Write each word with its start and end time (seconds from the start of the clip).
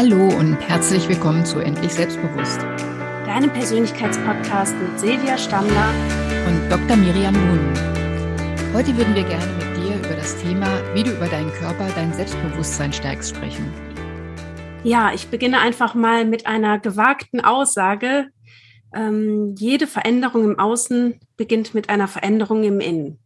Hallo 0.00 0.28
und 0.28 0.54
herzlich 0.60 1.08
willkommen 1.08 1.44
zu 1.44 1.58
Endlich 1.58 1.92
Selbstbewusst. 1.92 2.60
Deinem 3.26 3.52
Persönlichkeitspodcast 3.52 4.76
mit 4.76 5.00
Silvia 5.00 5.36
Stammler 5.36 5.92
und 6.46 6.70
Dr. 6.70 6.96
Miriam 6.96 7.34
Nun. 7.34 7.58
Heute 8.72 8.96
würden 8.96 9.16
wir 9.16 9.24
gerne 9.24 9.52
mit 9.54 9.76
dir 9.76 9.96
über 9.96 10.14
das 10.14 10.40
Thema, 10.40 10.68
wie 10.94 11.02
du 11.02 11.10
über 11.10 11.26
deinen 11.26 11.50
Körper 11.50 11.88
dein 11.96 12.14
Selbstbewusstsein 12.14 12.92
stärkst, 12.92 13.34
sprechen. 13.34 13.72
Ja, 14.84 15.12
ich 15.12 15.26
beginne 15.26 15.58
einfach 15.58 15.96
mal 15.96 16.24
mit 16.24 16.46
einer 16.46 16.78
gewagten 16.78 17.40
Aussage. 17.40 18.28
Ähm, 18.94 19.56
jede 19.58 19.88
Veränderung 19.88 20.44
im 20.44 20.60
Außen 20.60 21.18
beginnt 21.36 21.74
mit 21.74 21.88
einer 21.88 22.06
Veränderung 22.06 22.62
im 22.62 22.78
Innen. 22.78 23.18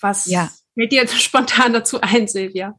Was 0.00 0.26
ja. 0.26 0.50
fällt 0.76 0.90
dir 0.90 1.06
spontan 1.16 1.72
dazu 1.72 2.00
ein, 2.00 2.26
Silvia? 2.26 2.76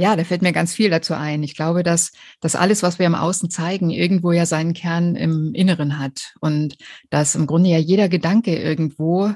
Ja, 0.00 0.16
da 0.16 0.24
fällt 0.24 0.40
mir 0.40 0.54
ganz 0.54 0.72
viel 0.72 0.88
dazu 0.88 1.12
ein. 1.12 1.42
Ich 1.42 1.54
glaube, 1.54 1.82
dass, 1.82 2.12
dass 2.40 2.56
alles, 2.56 2.82
was 2.82 2.98
wir 2.98 3.04
im 3.04 3.14
Außen 3.14 3.50
zeigen, 3.50 3.90
irgendwo 3.90 4.32
ja 4.32 4.46
seinen 4.46 4.72
Kern 4.72 5.14
im 5.14 5.52
Inneren 5.52 5.98
hat 5.98 6.32
und 6.40 6.78
dass 7.10 7.34
im 7.34 7.46
Grunde 7.46 7.68
ja 7.68 7.76
jeder 7.76 8.08
Gedanke 8.08 8.56
irgendwo 8.56 9.34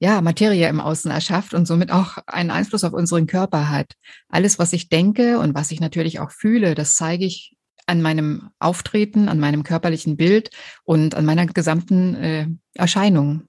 ja, 0.00 0.20
Materie 0.20 0.68
im 0.68 0.80
Außen 0.80 1.12
erschafft 1.12 1.54
und 1.54 1.66
somit 1.66 1.92
auch 1.92 2.18
einen 2.26 2.50
Einfluss 2.50 2.82
auf 2.82 2.92
unseren 2.92 3.28
Körper 3.28 3.68
hat. 3.68 3.92
Alles, 4.28 4.58
was 4.58 4.72
ich 4.72 4.88
denke 4.88 5.38
und 5.38 5.54
was 5.54 5.70
ich 5.70 5.78
natürlich 5.78 6.18
auch 6.18 6.32
fühle, 6.32 6.74
das 6.74 6.96
zeige 6.96 7.24
ich 7.24 7.54
an 7.86 8.02
meinem 8.02 8.50
Auftreten, 8.58 9.28
an 9.28 9.38
meinem 9.38 9.62
körperlichen 9.62 10.16
Bild 10.16 10.50
und 10.82 11.14
an 11.14 11.24
meiner 11.24 11.46
gesamten 11.46 12.16
äh, 12.16 12.48
Erscheinung. 12.74 13.44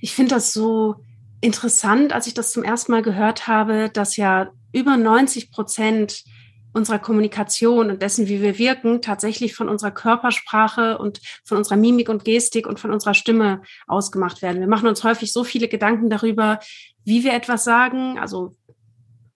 Ich 0.00 0.12
finde 0.12 0.34
das 0.34 0.52
so 0.52 0.96
interessant, 1.40 2.12
als 2.12 2.26
ich 2.26 2.34
das 2.34 2.50
zum 2.50 2.64
ersten 2.64 2.90
Mal 2.90 3.02
gehört 3.02 3.46
habe, 3.46 3.88
dass 3.88 4.16
ja 4.16 4.50
über 4.72 4.96
90 4.96 5.50
Prozent 5.50 6.24
unserer 6.72 6.98
Kommunikation 6.98 7.90
und 7.90 8.02
dessen, 8.02 8.28
wie 8.28 8.40
wir 8.40 8.58
wirken, 8.58 9.02
tatsächlich 9.02 9.54
von 9.54 9.68
unserer 9.68 9.90
Körpersprache 9.90 10.98
und 10.98 11.20
von 11.44 11.58
unserer 11.58 11.76
Mimik 11.76 12.08
und 12.08 12.24
Gestik 12.24 12.66
und 12.66 12.80
von 12.80 12.90
unserer 12.90 13.14
Stimme 13.14 13.62
ausgemacht 13.86 14.42
werden. 14.42 14.60
Wir 14.60 14.68
machen 14.68 14.88
uns 14.88 15.04
häufig 15.04 15.32
so 15.32 15.44
viele 15.44 15.68
Gedanken 15.68 16.08
darüber, 16.08 16.60
wie 17.04 17.24
wir 17.24 17.34
etwas 17.34 17.64
sagen, 17.64 18.18
also 18.18 18.56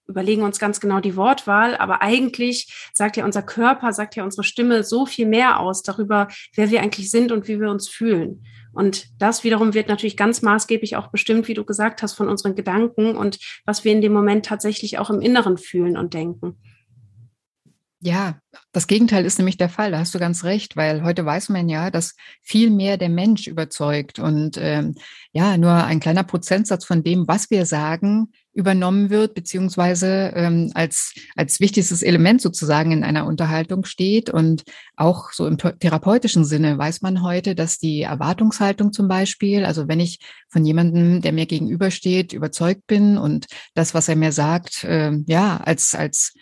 überlegen 0.07 0.43
uns 0.43 0.57
ganz 0.57 0.79
genau 0.79 0.99
die 0.99 1.15
Wortwahl, 1.15 1.75
aber 1.75 2.01
eigentlich 2.01 2.89
sagt 2.93 3.17
ja 3.17 3.25
unser 3.25 3.43
Körper, 3.43 3.91
sagt 3.93 4.15
ja 4.15 4.23
unsere 4.23 4.43
Stimme 4.43 4.83
so 4.83 5.05
viel 5.05 5.27
mehr 5.27 5.59
aus 5.59 5.83
darüber, 5.83 6.29
wer 6.55 6.71
wir 6.71 6.81
eigentlich 6.81 7.11
sind 7.11 7.31
und 7.31 7.47
wie 7.47 7.59
wir 7.59 7.69
uns 7.69 7.89
fühlen. 7.89 8.45
Und 8.77 9.07
das 9.17 9.43
wiederum 9.43 9.73
wird 9.73 9.87
natürlich 9.87 10.15
ganz 10.15 10.43
maßgeblich 10.43 10.97
auch 10.97 11.07
bestimmt, 11.07 11.47
wie 11.47 11.55
du 11.55 11.65
gesagt 11.65 12.03
hast, 12.03 12.13
von 12.13 12.29
unseren 12.29 12.53
Gedanken 12.53 13.15
und 13.15 13.39
was 13.65 13.83
wir 13.83 13.91
in 13.91 14.01
dem 14.01 14.13
Moment 14.13 14.45
tatsächlich 14.45 14.99
auch 14.99 15.09
im 15.09 15.19
Inneren 15.19 15.57
fühlen 15.57 15.97
und 15.97 16.13
denken. 16.13 16.57
Ja, 17.99 18.39
das 18.73 18.85
Gegenteil 18.85 19.25
ist 19.25 19.39
nämlich 19.39 19.57
der 19.57 19.69
Fall. 19.69 19.89
Da 19.89 19.97
hast 19.97 20.13
du 20.13 20.19
ganz 20.19 20.43
recht, 20.43 20.77
weil 20.77 21.03
heute 21.03 21.25
weiß 21.25 21.49
man 21.49 21.67
ja, 21.67 21.89
dass 21.89 22.13
viel 22.43 22.69
mehr 22.69 22.97
der 22.97 23.09
Mensch 23.09 23.47
überzeugt 23.47 24.19
und 24.19 24.57
ähm, 24.61 24.93
ja, 25.31 25.57
nur 25.57 25.73
ein 25.73 25.99
kleiner 25.99 26.23
Prozentsatz 26.23 26.85
von 26.85 27.01
dem, 27.01 27.27
was 27.27 27.49
wir 27.49 27.65
sagen, 27.65 28.27
übernommen 28.57 29.11
wird, 29.11 29.35
beziehungsweise 29.35 30.33
ähm, 30.35 30.71
als, 30.73 31.13
als 31.35 31.59
wichtigstes 31.59 32.01
Element 32.01 32.41
sozusagen 32.41 32.91
in 32.91 33.03
einer 33.03 33.27
Unterhaltung 33.27 33.85
steht. 33.85 34.31
Und 34.31 34.63
auch 34.95 35.31
so 35.31 35.45
im 35.45 35.59
therapeutischen 35.59 36.43
Sinne 36.43 36.75
weiß 36.75 37.03
man 37.03 37.21
heute, 37.21 37.53
dass 37.53 37.77
die 37.77 38.01
Erwartungshaltung 38.01 38.91
zum 38.91 39.07
Beispiel, 39.07 39.63
also 39.63 39.87
wenn 39.87 39.99
ich 39.99 40.17
von 40.49 40.65
jemandem, 40.65 41.21
der 41.21 41.33
mir 41.33 41.45
gegenübersteht, 41.45 42.33
überzeugt 42.33 42.87
bin 42.87 43.19
und 43.19 43.45
das, 43.75 43.93
was 43.93 44.09
er 44.09 44.15
mir 44.15 44.31
sagt, 44.31 44.83
äh, 44.83 45.11
ja, 45.27 45.57
als, 45.57 45.93
als 45.93 46.33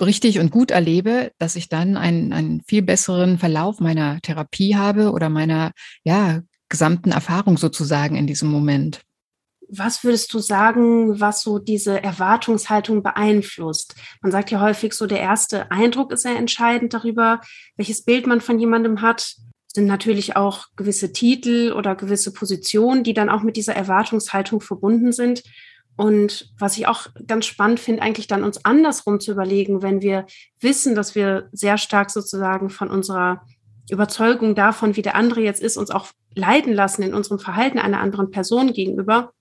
richtig 0.00 0.38
und 0.38 0.52
gut 0.52 0.70
erlebe, 0.70 1.32
dass 1.38 1.56
ich 1.56 1.68
dann 1.68 1.96
einen, 1.96 2.32
einen 2.32 2.62
viel 2.64 2.82
besseren 2.82 3.38
Verlauf 3.38 3.80
meiner 3.80 4.20
Therapie 4.20 4.76
habe 4.76 5.10
oder 5.10 5.28
meiner, 5.28 5.72
ja, 6.04 6.42
gesamten 6.68 7.10
Erfahrung 7.10 7.58
sozusagen 7.58 8.14
in 8.14 8.28
diesem 8.28 8.48
Moment 8.48 9.00
was 9.72 10.02
würdest 10.02 10.32
du 10.34 10.40
sagen, 10.40 11.20
was 11.20 11.42
so 11.42 11.58
diese 11.58 12.02
Erwartungshaltung 12.02 13.02
beeinflusst? 13.02 13.94
Man 14.20 14.32
sagt 14.32 14.50
ja 14.50 14.60
häufig 14.60 14.94
so, 14.94 15.06
der 15.06 15.20
erste 15.20 15.70
Eindruck 15.70 16.12
ist 16.12 16.22
sehr 16.22 16.36
entscheidend 16.36 16.92
darüber, 16.92 17.40
welches 17.76 18.04
Bild 18.04 18.26
man 18.26 18.40
von 18.40 18.58
jemandem 18.58 19.00
hat. 19.00 19.20
Es 19.20 19.74
sind 19.74 19.86
natürlich 19.86 20.36
auch 20.36 20.66
gewisse 20.74 21.12
Titel 21.12 21.72
oder 21.76 21.94
gewisse 21.94 22.32
Positionen, 22.32 23.04
die 23.04 23.14
dann 23.14 23.30
auch 23.30 23.42
mit 23.42 23.56
dieser 23.56 23.76
Erwartungshaltung 23.76 24.60
verbunden 24.60 25.12
sind. 25.12 25.44
Und 25.96 26.52
was 26.58 26.76
ich 26.76 26.88
auch 26.88 27.06
ganz 27.26 27.46
spannend 27.46 27.78
finde, 27.78 28.02
eigentlich 28.02 28.26
dann 28.26 28.42
uns 28.42 28.64
andersrum 28.64 29.20
zu 29.20 29.32
überlegen, 29.32 29.82
wenn 29.82 30.02
wir 30.02 30.26
wissen, 30.58 30.94
dass 30.94 31.14
wir 31.14 31.48
sehr 31.52 31.78
stark 31.78 32.10
sozusagen 32.10 32.70
von 32.70 32.90
unserer 32.90 33.46
Überzeugung 33.90 34.54
davon, 34.54 34.96
wie 34.96 35.02
der 35.02 35.14
andere 35.14 35.42
jetzt 35.42 35.62
ist, 35.62 35.76
uns 35.76 35.90
auch 35.90 36.08
leiden 36.34 36.72
lassen 36.72 37.02
in 37.02 37.14
unserem 37.14 37.38
Verhalten 37.38 37.78
einer 37.78 38.00
anderen 38.00 38.30
Person 38.30 38.72
gegenüber, 38.72 39.32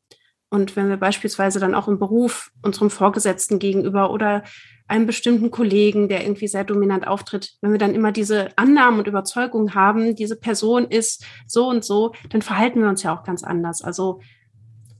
und 0.49 0.75
wenn 0.75 0.89
wir 0.89 0.97
beispielsweise 0.97 1.59
dann 1.59 1.75
auch 1.75 1.87
im 1.87 1.99
Beruf 1.99 2.51
unserem 2.63 2.89
Vorgesetzten 2.89 3.59
gegenüber 3.59 4.11
oder 4.11 4.43
einem 4.87 5.05
bestimmten 5.05 5.51
Kollegen, 5.51 6.09
der 6.09 6.23
irgendwie 6.23 6.47
sehr 6.47 6.63
dominant 6.63 7.07
auftritt, 7.07 7.53
wenn 7.61 7.71
wir 7.71 7.77
dann 7.77 7.93
immer 7.93 8.11
diese 8.11 8.49
Annahmen 8.55 8.99
und 8.99 9.07
Überzeugungen 9.07 9.75
haben, 9.75 10.15
diese 10.15 10.35
Person 10.35 10.87
ist 10.87 11.23
so 11.45 11.69
und 11.69 11.85
so, 11.85 12.13
dann 12.29 12.41
verhalten 12.41 12.81
wir 12.81 12.89
uns 12.89 13.03
ja 13.03 13.15
auch 13.15 13.23
ganz 13.23 13.43
anders. 13.43 13.83
Also 13.83 14.21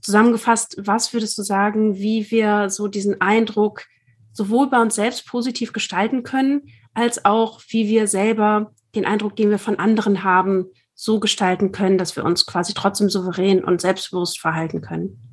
zusammengefasst, 0.00 0.76
was 0.78 1.12
würdest 1.12 1.36
du 1.36 1.42
sagen, 1.42 1.96
wie 1.96 2.30
wir 2.30 2.70
so 2.70 2.86
diesen 2.86 3.20
Eindruck 3.20 3.86
sowohl 4.32 4.70
bei 4.70 4.80
uns 4.80 4.94
selbst 4.94 5.26
positiv 5.26 5.72
gestalten 5.72 6.22
können, 6.22 6.68
als 6.94 7.24
auch 7.24 7.60
wie 7.68 7.88
wir 7.88 8.06
selber 8.06 8.72
den 8.94 9.04
Eindruck, 9.04 9.34
den 9.34 9.50
wir 9.50 9.58
von 9.58 9.80
anderen 9.80 10.22
haben, 10.22 10.66
so 10.94 11.18
gestalten 11.18 11.72
können, 11.72 11.98
dass 11.98 12.14
wir 12.14 12.24
uns 12.24 12.46
quasi 12.46 12.74
trotzdem 12.74 13.10
souverän 13.10 13.64
und 13.64 13.80
selbstbewusst 13.80 14.38
verhalten 14.38 14.82
können? 14.82 15.29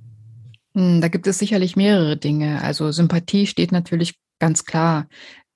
Hm, 0.77 1.01
da 1.01 1.07
gibt 1.07 1.25
es 1.25 1.39
sicherlich 1.39 1.75
mehrere 1.75 2.17
Dinge. 2.17 2.61
Also 2.61 2.91
Sympathie 2.91 3.47
steht 3.47 3.71
natürlich 3.71 4.19
ganz 4.39 4.63
klar 4.63 5.07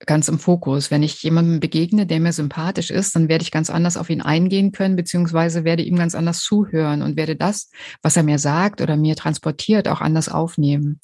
ganz 0.08 0.28
im 0.28 0.40
Fokus. 0.40 0.90
Wenn 0.90 1.04
ich 1.04 1.22
jemandem 1.22 1.60
begegne, 1.60 2.08
der 2.08 2.20
mir 2.20 2.34
sympathisch 2.34 2.90
ist, 2.90 3.16
dann 3.16 3.30
werde 3.30 3.44
ich 3.44 3.52
ganz 3.52 3.70
anders 3.70 3.98
auf 3.98 4.10
ihn 4.10 4.24
eingehen 4.24 4.72
können, 4.72 4.96
beziehungsweise 4.96 5.64
werde 5.64 5.84
ihm 5.84 5.96
ganz 5.96 6.16
anders 6.16 6.40
zuhören 6.40 7.04
und 7.04 7.18
werde 7.18 7.36
das, 7.36 7.70
was 8.02 8.18
er 8.18 8.24
mir 8.24 8.40
sagt 8.40 8.82
oder 8.82 8.98
mir 8.98 9.16
transportiert, 9.16 9.88
auch 9.88 10.02
anders 10.02 10.28
aufnehmen. 10.28 11.02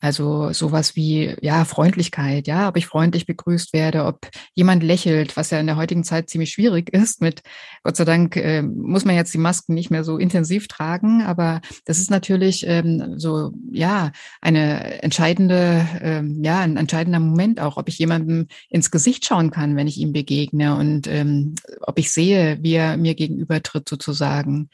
Also 0.00 0.52
sowas 0.52 0.96
wie, 0.96 1.36
ja, 1.42 1.66
Freundlichkeit, 1.66 2.46
ja, 2.46 2.68
ob 2.68 2.76
ich 2.78 2.86
freundlich 2.86 3.26
begrüßt 3.26 3.74
werde, 3.74 4.06
ob 4.06 4.28
jemand 4.54 4.82
lächelt, 4.82 5.36
was 5.36 5.50
ja 5.50 5.60
in 5.60 5.66
der 5.66 5.76
heutigen 5.76 6.04
Zeit 6.04 6.30
ziemlich 6.30 6.50
schwierig 6.50 6.88
ist. 6.92 7.20
Mit 7.20 7.42
Gott 7.84 7.96
sei 7.96 8.06
Dank 8.06 8.36
äh, 8.36 8.62
muss 8.62 9.04
man 9.04 9.14
jetzt 9.14 9.34
die 9.34 9.38
Masken 9.38 9.74
nicht 9.74 9.90
mehr 9.90 10.02
so 10.02 10.16
intensiv 10.16 10.68
tragen, 10.68 11.22
aber 11.22 11.60
das 11.84 11.98
ist 11.98 12.10
natürlich 12.10 12.66
ähm, 12.66 13.18
so, 13.18 13.52
ja, 13.70 14.12
eine 14.40 15.02
entscheidende, 15.02 15.86
ähm, 16.00 16.42
ja, 16.42 16.60
ein 16.60 16.78
entscheidender 16.78 17.20
Moment 17.20 17.60
auch, 17.60 17.76
ob 17.76 17.88
ich 17.88 17.98
jemandem 17.98 18.46
ins 18.70 18.90
Gesicht 18.90 19.26
schauen 19.26 19.50
kann, 19.50 19.76
wenn 19.76 19.86
ich 19.86 19.98
ihm 19.98 20.12
begegne 20.14 20.76
und 20.76 21.06
ähm, 21.08 21.54
ob 21.82 21.98
ich 21.98 22.10
sehe, 22.10 22.58
wie 22.62 22.72
er 22.74 22.96
mir 22.96 23.14
gegenübertritt 23.14 23.88
sozusagen. 23.88 24.70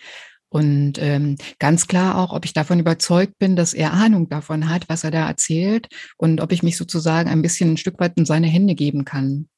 Und 0.56 0.94
ähm, 1.00 1.36
ganz 1.58 1.86
klar 1.86 2.16
auch, 2.16 2.32
ob 2.32 2.46
ich 2.46 2.54
davon 2.54 2.80
überzeugt 2.80 3.38
bin, 3.38 3.56
dass 3.56 3.74
er 3.74 3.92
Ahnung 3.92 4.30
davon 4.30 4.70
hat, 4.70 4.88
was 4.88 5.04
er 5.04 5.10
da 5.10 5.28
erzählt 5.28 5.86
und 6.16 6.40
ob 6.40 6.50
ich 6.50 6.62
mich 6.62 6.78
sozusagen 6.78 7.28
ein 7.28 7.42
bisschen 7.42 7.74
ein 7.74 7.76
Stück 7.76 8.00
weit 8.00 8.16
in 8.16 8.24
seine 8.24 8.46
Hände 8.46 8.74
geben 8.74 9.04
kann. 9.04 9.50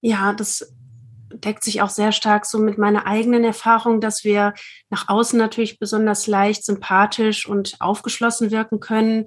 Ja, 0.00 0.32
das 0.32 0.74
deckt 1.30 1.62
sich 1.62 1.82
auch 1.82 1.90
sehr 1.90 2.10
stark 2.10 2.46
so 2.46 2.58
mit 2.58 2.78
meiner 2.78 3.06
eigenen 3.06 3.44
Erfahrung, 3.44 4.00
dass 4.00 4.24
wir 4.24 4.54
nach 4.88 5.10
außen 5.10 5.38
natürlich 5.38 5.78
besonders 5.78 6.26
leicht 6.26 6.64
sympathisch 6.64 7.46
und 7.46 7.76
aufgeschlossen 7.78 8.50
wirken 8.50 8.80
können, 8.80 9.26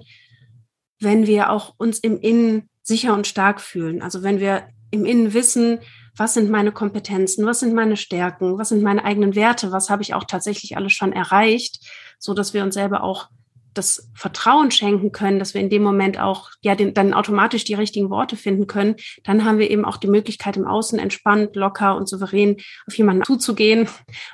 wenn 0.98 1.28
wir 1.28 1.50
auch 1.50 1.74
uns 1.78 2.00
im 2.00 2.18
Innen 2.18 2.68
sicher 2.82 3.14
und 3.14 3.28
stark 3.28 3.60
fühlen. 3.60 4.02
Also 4.02 4.24
wenn 4.24 4.40
wir 4.40 4.66
im 4.90 5.04
Innen 5.04 5.32
wissen, 5.32 5.78
was 6.20 6.34
sind 6.34 6.50
meine 6.50 6.70
Kompetenzen, 6.70 7.46
was 7.46 7.60
sind 7.60 7.72
meine 7.72 7.96
Stärken, 7.96 8.58
was 8.58 8.68
sind 8.68 8.82
meine 8.82 9.06
eigenen 9.06 9.34
Werte, 9.34 9.72
was 9.72 9.88
habe 9.88 10.02
ich 10.02 10.12
auch 10.12 10.24
tatsächlich 10.24 10.76
alles 10.76 10.92
schon 10.92 11.14
erreicht, 11.14 11.80
so 12.18 12.34
dass 12.34 12.52
wir 12.52 12.62
uns 12.62 12.74
selber 12.74 13.02
auch 13.02 13.30
das 13.72 14.10
Vertrauen 14.14 14.70
schenken 14.70 15.12
können, 15.12 15.38
dass 15.38 15.54
wir 15.54 15.62
in 15.62 15.70
dem 15.70 15.82
Moment 15.82 16.20
auch 16.20 16.50
ja 16.60 16.74
den, 16.74 16.92
dann 16.92 17.14
automatisch 17.14 17.64
die 17.64 17.72
richtigen 17.72 18.10
Worte 18.10 18.36
finden 18.36 18.66
können, 18.66 18.96
dann 19.24 19.46
haben 19.46 19.56
wir 19.56 19.70
eben 19.70 19.86
auch 19.86 19.96
die 19.96 20.08
Möglichkeit 20.08 20.58
im 20.58 20.66
Außen 20.66 20.98
entspannt, 20.98 21.56
locker 21.56 21.96
und 21.96 22.06
souverän 22.06 22.58
auf 22.86 22.98
jemanden 22.98 23.24
zuzugehen 23.24 23.88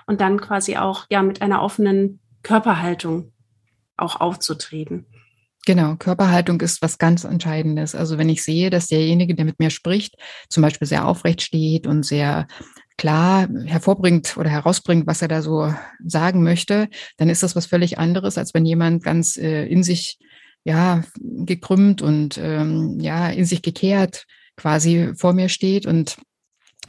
und 0.09 0.21
dann 0.21 0.41
quasi 0.41 0.77
auch 0.77 1.07
ja 1.09 1.23
mit 1.23 1.41
einer 1.41 1.63
offenen 1.63 2.19
Körperhaltung 2.43 3.33
auch 3.97 4.21
aufzutreten. 4.21 5.07
Genau, 5.67 5.97
Körperhaltung 5.97 6.61
ist 6.61 6.81
was 6.81 6.97
ganz 6.97 7.25
Entscheidendes. 7.25 7.97
Also 7.97 8.19
wenn 8.19 8.29
ich 8.29 8.45
sehe, 8.45 8.71
dass 8.71 8.87
derjenige, 8.87 9.35
der 9.35 9.45
mit 9.45 9.59
mir 9.59 9.71
spricht, 9.71 10.15
zum 10.49 10.63
Beispiel 10.63 10.87
sehr 10.87 11.07
aufrecht 11.07 11.43
steht 11.43 11.89
und 11.89 12.05
sehr 12.05 12.47
klar 12.97 13.49
hervorbringt 13.65 14.37
oder 14.37 14.49
herausbringt, 14.49 15.09
was 15.09 15.23
er 15.23 15.29
da 15.29 15.43
so 15.43 15.75
sagen 16.05 16.45
möchte, 16.45 16.89
dann 17.17 17.29
ist 17.29 17.43
das 17.43 17.57
was 17.57 17.67
völlig 17.67 17.99
anderes, 17.99 18.39
als 18.39 18.55
wenn 18.55 18.65
jemand 18.65 19.03
ganz 19.03 19.37
äh, 19.37 19.67
in 19.67 19.83
sich 19.83 20.19
ja 20.63 21.03
gekrümmt 21.21 22.01
und 22.01 22.39
ähm, 22.39 23.01
ja 23.01 23.29
in 23.29 23.45
sich 23.45 23.61
gekehrt 23.61 24.25
quasi 24.57 25.15
vor 25.17 25.33
mir 25.33 25.49
steht 25.49 25.85
und 25.85 26.17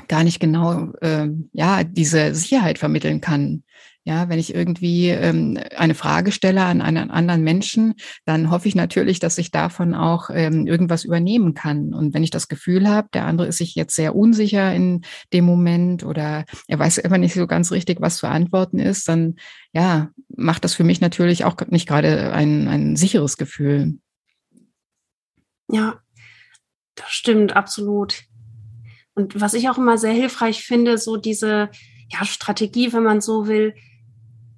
gar 0.07 0.23
nicht 0.23 0.39
genau 0.39 0.91
äh, 1.01 1.27
ja 1.51 1.83
diese 1.83 2.35
Sicherheit 2.35 2.77
vermitteln 2.77 3.21
kann. 3.21 3.63
Ja, 4.07 4.29
wenn 4.29 4.39
ich 4.39 4.55
irgendwie 4.55 5.09
ähm, 5.09 5.59
eine 5.75 5.93
Frage 5.93 6.31
stelle 6.31 6.63
an 6.63 6.81
einen 6.81 7.11
anderen 7.11 7.43
Menschen, 7.43 7.95
dann 8.23 8.49
hoffe 8.49 8.69
ich 8.69 8.73
natürlich, 8.73 9.19
dass 9.19 9.37
ich 9.37 9.51
davon 9.51 9.93
auch 9.93 10.29
ähm, 10.31 10.65
irgendwas 10.65 11.03
übernehmen 11.03 11.53
kann. 11.55 11.93
Und 11.93 12.13
wenn 12.13 12.23
ich 12.23 12.29
das 12.29 12.47
Gefühl 12.47 12.87
habe, 12.87 13.09
der 13.13 13.25
andere 13.25 13.47
ist 13.47 13.57
sich 13.57 13.75
jetzt 13.75 13.95
sehr 13.95 14.15
unsicher 14.15 14.73
in 14.73 15.01
dem 15.33 15.43
Moment 15.43 16.05
oder 16.05 16.45
er 16.69 16.79
weiß 16.79 16.99
immer 16.99 17.17
nicht 17.17 17.33
so 17.33 17.47
ganz 17.47 17.69
richtig, 17.73 17.99
was 17.99 18.15
zu 18.15 18.29
antworten 18.29 18.79
ist, 18.79 19.09
dann 19.09 19.35
ja, 19.73 20.07
macht 20.29 20.63
das 20.63 20.73
für 20.73 20.85
mich 20.85 21.01
natürlich 21.01 21.43
auch 21.43 21.57
nicht 21.67 21.85
gerade 21.85 22.31
ein, 22.31 22.69
ein 22.69 22.95
sicheres 22.95 23.35
Gefühl. 23.35 23.95
Ja, 25.69 25.99
das 26.95 27.09
stimmt, 27.09 27.57
absolut. 27.57 28.23
Und 29.15 29.41
was 29.41 29.53
ich 29.53 29.67
auch 29.67 29.77
immer 29.77 29.97
sehr 29.97 30.13
hilfreich 30.13 30.63
finde, 30.63 30.97
so 30.97 31.17
diese 31.17 31.71
ja, 32.09 32.23
Strategie, 32.23 32.93
wenn 32.93 33.03
man 33.03 33.19
so 33.19 33.47
will, 33.47 33.73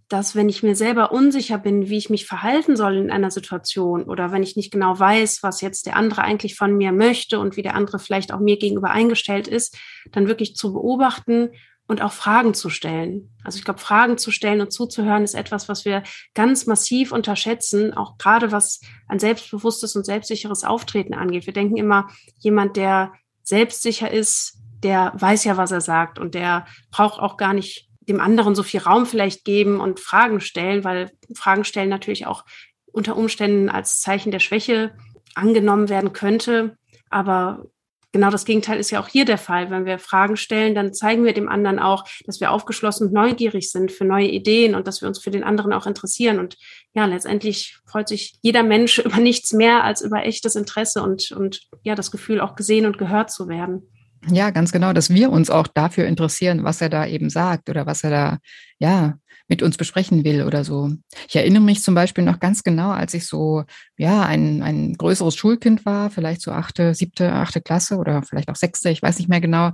dass 0.10 0.36
wenn 0.36 0.50
ich 0.50 0.64
mir 0.64 0.76
selber 0.76 1.12
unsicher 1.12 1.60
bin, 1.60 1.88
wie 1.88 1.98
ich 1.98 2.10
mich 2.10 2.26
verhalten 2.26 2.76
soll 2.76 2.98
in 2.98 3.12
einer 3.12 3.30
Situation 3.30 4.04
oder 4.04 4.32
wenn 4.32 4.42
ich 4.42 4.56
nicht 4.56 4.72
genau 4.72 5.00
weiß, 5.00 5.44
was 5.44 5.62
jetzt 5.62 5.86
der 5.86 5.96
andere 5.96 6.24
eigentlich 6.24 6.56
von 6.56 6.76
mir 6.76 6.92
möchte 6.92 7.40
und 7.40 7.56
wie 7.58 7.62
der 7.62 7.76
andere 7.76 8.00
vielleicht 8.00 8.34
auch 8.34 8.40
mir 8.40 8.58
gegenüber 8.58 8.90
eingestellt 8.90 9.48
ist, 9.48 9.78
dann 10.12 10.28
wirklich 10.28 10.56
zu 10.56 10.74
beobachten 10.74 11.52
und 11.88 12.02
auch 12.02 12.12
Fragen 12.12 12.56
zu 12.56 12.70
stellen. 12.70 13.36
Also 13.44 13.60
ich 13.60 13.66
glaube, 13.66 13.80
Fragen 13.80 14.18
zu 14.18 14.32
stellen 14.32 14.62
und 14.62 14.72
zuzuhören 14.72 15.24
ist 15.24 15.36
etwas, 15.36 15.70
was 15.70 15.86
wir 15.86 16.04
ganz 16.34 16.66
massiv 16.66 17.12
unterschätzen, 17.12 17.94
auch 17.94 18.18
gerade 18.18 18.52
was 18.52 18.82
ein 19.08 19.20
selbstbewusstes 19.20 19.96
und 19.96 20.06
selbstsicheres 20.06 20.64
Auftreten 20.64 21.14
angeht. 21.14 21.46
Wir 21.46 21.54
denken 21.54 21.78
immer, 21.78 22.08
jemand, 22.40 22.78
der 22.78 23.14
selbstsicher 23.44 24.12
ist, 24.12 24.60
der 24.84 25.14
weiß 25.16 25.44
ja, 25.44 25.58
was 25.58 25.72
er 25.72 25.82
sagt 25.82 26.20
und 26.20 26.36
der 26.36 26.66
braucht 26.92 27.20
auch 27.20 27.38
gar 27.38 27.54
nicht 27.54 27.89
dem 28.10 28.20
anderen 28.20 28.56
so 28.56 28.64
viel 28.64 28.82
Raum 28.82 29.06
vielleicht 29.06 29.46
geben 29.46 29.80
und 29.80 30.00
Fragen 30.00 30.42
stellen, 30.42 30.84
weil 30.84 31.12
Fragen 31.34 31.64
stellen 31.64 31.90
natürlich 31.90 32.26
auch 32.26 32.44
unter 32.92 33.16
Umständen 33.16 33.70
als 33.70 34.02
Zeichen 34.02 34.32
der 34.32 34.40
Schwäche 34.40 34.92
angenommen 35.36 35.90
werden 35.90 36.12
könnte. 36.12 36.76
Aber 37.10 37.66
genau 38.12 38.32
das 38.32 38.46
Gegenteil 38.46 38.80
ist 38.80 38.90
ja 38.90 39.00
auch 39.00 39.08
hier 39.08 39.26
der 39.26 39.38
Fall. 39.38 39.70
Wenn 39.70 39.86
wir 39.86 40.00
Fragen 40.00 40.38
stellen, 40.38 40.74
dann 40.74 40.94
zeigen 40.94 41.24
wir 41.24 41.34
dem 41.34 41.50
anderen 41.50 41.78
auch, 41.80 42.06
dass 42.26 42.40
wir 42.40 42.52
aufgeschlossen 42.52 43.08
und 43.08 43.14
neugierig 43.14 43.72
sind 43.72 43.92
für 43.92 44.06
neue 44.06 44.28
Ideen 44.28 44.74
und 44.74 44.88
dass 44.88 45.02
wir 45.02 45.08
uns 45.08 45.20
für 45.20 45.32
den 45.32 45.44
anderen 45.44 45.72
auch 45.72 45.86
interessieren. 45.86 46.40
Und 46.40 46.58
ja, 46.94 47.06
letztendlich 47.06 47.78
freut 47.86 48.08
sich 48.08 48.38
jeder 48.42 48.64
Mensch 48.64 48.98
über 49.06 49.18
nichts 49.18 49.54
mehr 49.54 49.84
als 49.84 50.02
über 50.02 50.26
echtes 50.26 50.56
Interesse 50.56 51.04
und, 51.04 51.32
und 51.32 51.62
ja, 51.84 51.96
das 51.96 52.12
Gefühl, 52.12 52.42
auch 52.42 52.56
gesehen 52.56 52.86
und 52.86 52.98
gehört 52.98 53.32
zu 53.32 53.48
werden. 53.48 53.88
Ja, 54.28 54.50
ganz 54.50 54.72
genau, 54.72 54.92
dass 54.94 55.10
wir 55.10 55.32
uns 55.32 55.50
auch 55.50 55.68
dafür 55.68 56.06
interessieren, 56.06 56.64
was 56.64 56.82
er 56.82 56.90
da 56.90 57.06
eben 57.06 57.30
sagt 57.30 57.70
oder 57.70 57.86
was 57.86 58.04
er 58.04 58.10
da, 58.10 58.38
ja, 58.78 59.18
mit 59.50 59.64
uns 59.64 59.78
besprechen 59.78 60.24
will 60.24 60.44
oder 60.44 60.64
so. 60.64 60.92
Ich 61.28 61.36
erinnere 61.36 61.64
mich 61.64 61.82
zum 61.82 61.96
Beispiel 61.96 62.24
noch 62.24 62.40
ganz 62.40 62.64
genau, 62.64 62.92
als 62.92 63.16
ich 63.16 63.26
so, 63.26 63.64
ja, 63.98 64.22
ein, 64.22 64.62
ein 64.62 64.94
größeres 64.94 65.36
Schulkind 65.36 65.86
war, 65.86 66.12
vielleicht 66.12 66.42
so 66.42 66.52
achte, 66.52 66.94
siebte, 66.94 67.34
achte 67.34 67.60
Klasse 67.60 67.98
oder 67.98 68.22
vielleicht 68.22 68.50
auch 68.50 68.56
sechste, 68.56 68.92
ich 68.92 69.02
weiß 69.02 69.18
nicht 69.18 69.28
mehr 69.28 69.42
genau. 69.42 69.72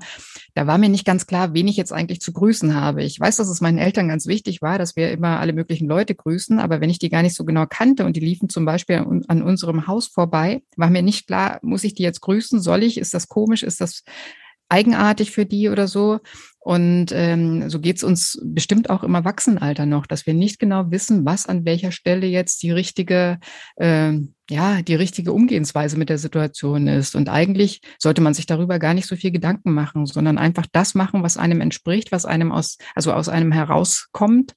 Da 0.54 0.66
war 0.66 0.78
mir 0.78 0.88
nicht 0.88 1.06
ganz 1.06 1.28
klar, 1.28 1.54
wen 1.54 1.68
ich 1.68 1.76
jetzt 1.76 1.92
eigentlich 1.92 2.22
zu 2.22 2.32
grüßen 2.32 2.74
habe. 2.74 3.04
Ich 3.04 3.20
weiß, 3.20 3.36
dass 3.36 3.50
es 3.50 3.60
meinen 3.60 3.78
Eltern 3.78 4.08
ganz 4.08 4.28
wichtig 4.28 4.62
war, 4.62 4.78
dass 4.78 4.96
wir 4.96 5.12
immer 5.12 5.40
alle 5.40 5.52
möglichen 5.52 5.88
Leute 5.88 6.16
grüßen, 6.16 6.58
aber 6.60 6.80
wenn 6.80 6.90
ich 6.90 7.00
die 7.00 7.10
gar 7.10 7.22
nicht 7.22 7.36
so 7.36 7.44
genau 7.44 7.66
kannte 7.70 8.06
und 8.06 8.16
die 8.16 8.22
liefen 8.22 8.48
zum 8.48 8.64
Beispiel 8.64 8.96
an 9.28 9.42
unserem 9.42 9.88
Haus 9.88 10.08
vorbei, 10.08 10.64
war 10.78 10.90
mir 10.90 11.02
nicht 11.02 11.28
klar, 11.28 11.60
muss 11.62 11.84
ich 11.84 11.94
die 11.94 12.04
jetzt 12.04 12.22
grüßen? 12.22 12.62
Soll 12.62 12.84
ich? 12.84 12.98
Ist 12.98 13.14
das 13.14 13.28
komisch? 13.28 13.62
Ist 13.62 13.82
das 13.82 14.04
eigenartig 14.70 15.32
für 15.32 15.46
die 15.46 15.70
oder 15.70 15.88
so. 15.88 16.20
Und 16.60 17.12
ähm, 17.12 17.70
so 17.70 17.80
geht's 17.80 18.04
uns 18.04 18.42
bestimmt 18.44 18.90
auch 18.90 19.04
im 19.04 19.14
Erwachsenenalter 19.14 19.86
noch, 19.86 20.08
dass 20.08 20.26
wir 20.26 20.34
nicht 20.34 20.60
genau 20.60 20.90
wissen, 20.90 21.24
was 21.24 21.46
an 21.46 21.64
welcher 21.64 21.92
Stelle 21.92 22.26
jetzt 22.26 22.64
die 22.64 22.72
richtige, 22.72 23.40
äh, 23.76 24.14
ja, 24.50 24.82
die 24.82 24.96
richtige 24.96 25.32
Umgehensweise 25.32 25.98
mit 25.98 26.10
der 26.10 26.18
Situation 26.18 26.88
ist. 26.88 27.16
Und 27.16 27.30
eigentlich 27.30 27.82
sollte 28.00 28.22
man 28.22 28.34
sich 28.34 28.48
darüber 28.48 28.80
gar 28.80 28.96
nicht 28.96 29.08
so 29.08 29.16
viel 29.16 29.32
Gedanken 29.32 29.74
machen, 29.74 30.08
sondern 30.08 30.40
einfach 30.40 30.66
das 30.72 30.96
machen, 30.96 31.22
was 31.22 31.38
einem 31.38 31.62
entspricht, 31.62 32.12
was 32.12 32.26
einem 32.26 32.52
aus, 32.52 32.78
also 32.96 33.14
aus 33.14 33.30
einem 33.30 33.52
herauskommt. 33.52 34.56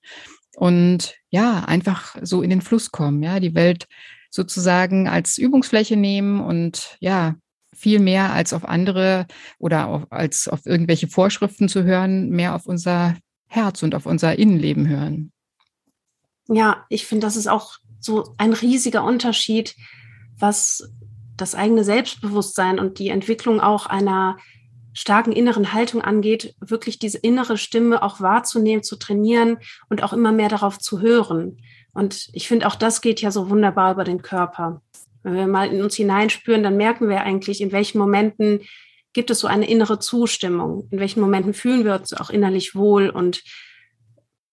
Und 0.57 1.15
ja, 1.29 1.65
einfach 1.65 2.17
so 2.23 2.41
in 2.41 2.51
den 2.51 2.63
Fluss 2.63 2.91
kommen, 2.91 3.23
ja, 3.23 3.39
die 3.39 3.55
Welt 3.55 3.87
sozusagen 4.31 5.09
als 5.09 5.39
Übungsfläche 5.39 5.97
nehmen 5.97 6.41
und 6.41 6.97
ja, 7.01 7.37
viel 7.79 8.01
mehr 8.01 8.33
als 8.33 8.53
auf 8.53 8.65
andere 8.65 9.27
oder 9.59 9.87
auf, 9.87 10.03
als 10.11 10.49
auf 10.49 10.67
irgendwelche 10.67 11.09
Vorschriften 11.09 11.69
zu 11.69 11.85
hören, 11.85 12.31
mehr 12.31 12.55
auf 12.55 12.67
unser 12.67 13.17
Herz 13.47 13.83
und 13.83 13.95
auf 13.95 14.07
unser 14.07 14.39
Innenleben 14.39 14.89
hören. 14.89 15.33
Ja, 16.49 16.85
ich 16.89 17.07
finde, 17.07 17.27
das 17.27 17.37
ist 17.37 17.47
auch 17.47 17.77
so 18.01 18.35
ein 18.39 18.53
riesiger 18.53 19.05
Unterschied, 19.05 19.77
was 20.39 20.91
das 21.37 21.55
eigene 21.55 21.85
Selbstbewusstsein 21.85 22.81
und 22.81 22.99
die 22.99 23.09
Entwicklung 23.09 23.61
auch 23.61 23.87
einer 23.87 24.39
starken 24.93 25.33
inneren 25.33 25.73
Haltung 25.73 26.03
angeht, 26.03 26.57
wirklich 26.61 26.99
diese 26.99 27.19
innere 27.19 27.57
Stimme 27.57 28.03
auch 28.03 28.21
wahrzunehmen, 28.21 28.83
zu 28.83 28.97
trainieren 28.97 29.59
und 29.89 30.03
auch 30.03 30.13
immer 30.13 30.33
mehr 30.33 30.49
darauf 30.49 30.79
zu 30.79 31.01
hören. 31.01 31.59
Und 31.93 32.29
ich 32.33 32.49
finde, 32.49 32.67
auch 32.67 32.75
das 32.75 33.01
geht 33.01 33.21
ja 33.21 33.31
so 33.31 33.49
wunderbar 33.51 33.93
über 33.93 34.05
den 34.05 34.23
Körper. 34.23 34.83
Wenn 35.29 35.37
wir 35.39 35.47
mal 35.47 35.73
in 35.73 35.83
uns 35.83 35.97
hineinspüren, 35.97 36.63
dann 36.63 36.77
merken 36.77 37.09
wir 37.09 37.23
eigentlich, 37.23 37.61
in 37.61 37.73
welchen 37.73 37.99
Momenten 37.99 38.61
gibt 39.13 39.31
es 39.31 39.41
so 39.41 39.47
eine 39.47 39.69
innere 39.69 39.99
Zustimmung, 39.99 40.89
in 40.91 41.01
welchen 41.01 41.21
Momenten 41.21 41.55
fühlen 41.55 41.85
wir 41.85 41.95
uns 41.95 42.13
auch 42.13 42.31
innerlich 42.31 42.75
wohl 42.75 43.09
und, 43.09 43.43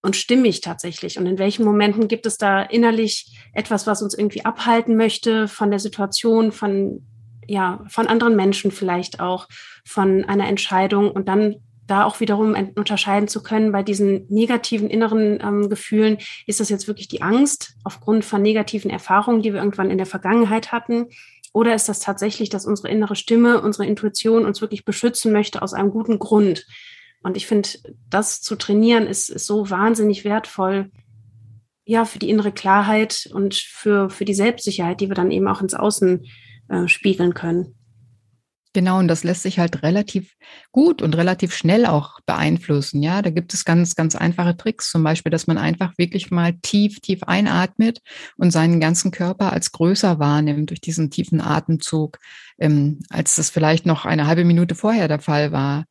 und 0.02 0.16
stimmig 0.16 0.62
tatsächlich. 0.62 1.18
Und 1.18 1.26
in 1.26 1.38
welchen 1.38 1.66
Momenten 1.66 2.08
gibt 2.08 2.26
es 2.26 2.38
da 2.38 2.62
innerlich 2.62 3.38
etwas, 3.54 3.86
was 3.88 4.02
uns 4.02 4.18
irgendwie 4.18 4.46
abhalten 4.46 4.96
möchte 4.96 5.48
von 5.48 5.70
der 5.70 5.80
Situation, 5.80 6.52
von 6.52 7.06
ja, 7.48 7.84
von 7.88 8.08
anderen 8.08 8.36
Menschen 8.36 8.72
vielleicht 8.72 9.20
auch, 9.20 9.48
von 9.86 10.26
einer 10.26 10.48
Entscheidung. 10.48 11.12
Und 11.12 11.28
dann 11.28 11.58
da 11.88 12.04
auch 12.04 12.20
wiederum 12.20 12.56
unterscheiden 12.76 13.28
zu 13.28 13.44
können 13.44 13.72
bei 13.72 13.84
diesen 13.84 14.26
negativen 14.30 14.90
inneren 14.90 15.40
ähm, 15.42 15.70
Gefühlen, 15.70 16.18
ist 16.48 16.60
das 16.60 16.70
jetzt 16.70 16.88
wirklich 16.88 17.08
die 17.08 17.22
Angst 17.22 17.76
aufgrund 17.84 18.26
von 18.26 18.42
negativen 18.42 18.90
Erfahrungen, 18.90 19.42
die 19.42 19.54
wir 19.54 19.60
irgendwann 19.60 19.92
in 19.92 19.98
der 19.98 20.08
Vergangenheit 20.08 20.72
hatten? 20.72 21.08
Oder 21.54 21.74
ist 21.74 21.88
das 21.88 22.00
tatsächlich, 22.00 22.50
dass 22.50 22.66
unsere 22.66 22.90
innere 22.90 23.16
Stimme, 23.16 23.62
unsere 23.62 23.86
Intuition 23.86 24.46
uns 24.46 24.62
wirklich 24.62 24.84
beschützen 24.84 25.32
möchte 25.32 25.62
aus 25.62 25.74
einem 25.74 25.92
guten 25.92 26.20
Grund? 26.20 26.66
Und 27.22 27.38
ich 27.38 27.48
finde, 27.48 27.70
das 28.10 28.42
zu 28.42 28.56
trainieren 28.56 29.08
ist, 29.08 29.30
ist 29.30 29.48
so 29.48 29.70
wahnsinnig 29.70 30.26
wertvoll, 30.26 30.92
ja, 31.86 32.04
für 32.04 32.20
die 32.20 32.30
innere 32.30 32.52
Klarheit 32.52 33.30
und 33.34 33.56
für, 33.56 34.10
für 34.10 34.26
die 34.26 34.34
Selbstsicherheit, 34.34 35.00
die 35.02 35.08
wir 35.08 35.16
dann 35.16 35.32
eben 35.32 35.48
auch 35.48 35.62
ins 35.62 35.76
Außen 35.76 36.26
äh, 36.68 36.88
spiegeln 36.88 37.34
können. 37.34 37.76
Genau, 38.76 39.00
und 39.00 39.08
das 39.08 39.24
lässt 39.24 39.44
sich 39.44 39.58
halt 39.58 39.84
relativ 39.84 40.36
gut 40.74 41.02
und 41.02 41.16
relativ 41.16 41.56
schnell 41.56 41.86
auch 41.86 42.20
beeinflussen. 42.26 43.02
Ja, 43.02 43.22
da 43.22 43.30
gibt 43.30 43.54
es 43.54 43.64
ganz, 43.64 43.96
ganz 43.96 44.18
einfache 44.18 44.58
Tricks. 44.58 44.92
Zum 44.92 45.02
Beispiel, 45.02 45.30
dass 45.30 45.48
man 45.48 45.58
einfach 45.58 45.94
wirklich 45.98 46.30
mal 46.30 46.56
tief, 46.62 47.00
tief 47.00 47.24
einatmet 47.24 48.02
und 48.36 48.52
seinen 48.52 48.82
ganzen 48.82 49.12
Körper 49.12 49.54
als 49.54 49.72
größer 49.72 50.20
wahrnimmt 50.20 50.72
durch 50.72 50.82
diesen 50.82 51.10
tiefen 51.10 51.40
Atemzug, 51.40 52.20
ähm, 52.60 53.00
als 53.10 53.38
das 53.38 53.50
vielleicht 53.50 53.86
noch 53.86 54.04
eine 54.04 54.28
halbe 54.28 54.44
Minute 54.44 54.76
vorher 54.76 55.08
der 55.08 55.20
Fall 55.20 55.54
war. 55.54 55.86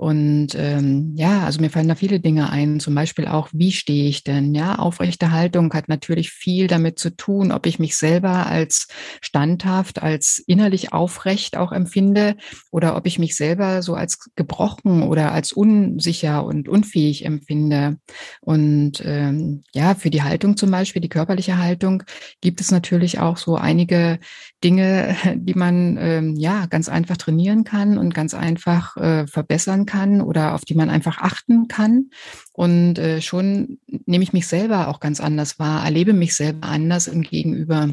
Und 0.00 0.54
ähm, 0.54 1.12
ja, 1.14 1.44
also 1.44 1.60
mir 1.60 1.68
fallen 1.68 1.88
da 1.88 1.94
viele 1.94 2.20
Dinge 2.20 2.48
ein, 2.48 2.80
zum 2.80 2.94
Beispiel 2.94 3.26
auch, 3.26 3.50
wie 3.52 3.70
stehe 3.70 4.08
ich 4.08 4.24
denn? 4.24 4.54
Ja, 4.54 4.76
aufrechte 4.76 5.30
Haltung 5.30 5.74
hat 5.74 5.90
natürlich 5.90 6.30
viel 6.30 6.68
damit 6.68 6.98
zu 6.98 7.14
tun, 7.14 7.52
ob 7.52 7.66
ich 7.66 7.78
mich 7.78 7.98
selber 7.98 8.46
als 8.46 8.88
standhaft, 9.20 10.02
als 10.02 10.42
innerlich 10.46 10.94
aufrecht 10.94 11.58
auch 11.58 11.70
empfinde 11.70 12.36
oder 12.70 12.96
ob 12.96 13.06
ich 13.06 13.18
mich 13.18 13.36
selber 13.36 13.82
so 13.82 13.92
als 13.92 14.30
gebrochen 14.36 15.02
oder 15.02 15.32
als 15.32 15.52
unsicher 15.52 16.46
und 16.46 16.66
unfähig 16.66 17.26
empfinde. 17.26 17.98
Und 18.40 19.02
ähm, 19.04 19.64
ja, 19.74 19.94
für 19.94 20.08
die 20.08 20.22
Haltung 20.22 20.56
zum 20.56 20.70
Beispiel, 20.70 21.02
die 21.02 21.10
körperliche 21.10 21.58
Haltung, 21.58 22.04
gibt 22.40 22.62
es 22.62 22.70
natürlich 22.70 23.18
auch 23.18 23.36
so 23.36 23.56
einige 23.56 24.18
Dinge, 24.64 25.14
die 25.36 25.52
man 25.54 25.98
ähm, 26.00 26.36
ja 26.36 26.64
ganz 26.64 26.88
einfach 26.88 27.18
trainieren 27.18 27.64
kann 27.64 27.98
und 27.98 28.14
ganz 28.14 28.32
einfach 28.32 28.96
äh, 28.96 29.26
verbessern 29.26 29.84
kann 29.84 29.89
oder 30.20 30.54
auf 30.54 30.64
die 30.64 30.74
man 30.74 30.90
einfach 30.90 31.18
achten 31.18 31.68
kann. 31.68 32.10
Und 32.52 32.98
äh, 32.98 33.20
schon 33.20 33.78
nehme 34.06 34.24
ich 34.24 34.32
mich 34.32 34.46
selber 34.46 34.88
auch 34.88 35.00
ganz 35.00 35.20
anders 35.20 35.58
wahr, 35.58 35.84
erlebe 35.84 36.12
mich 36.12 36.34
selber 36.34 36.68
anders 36.68 37.06
im 37.06 37.22
Gegenüber. 37.22 37.90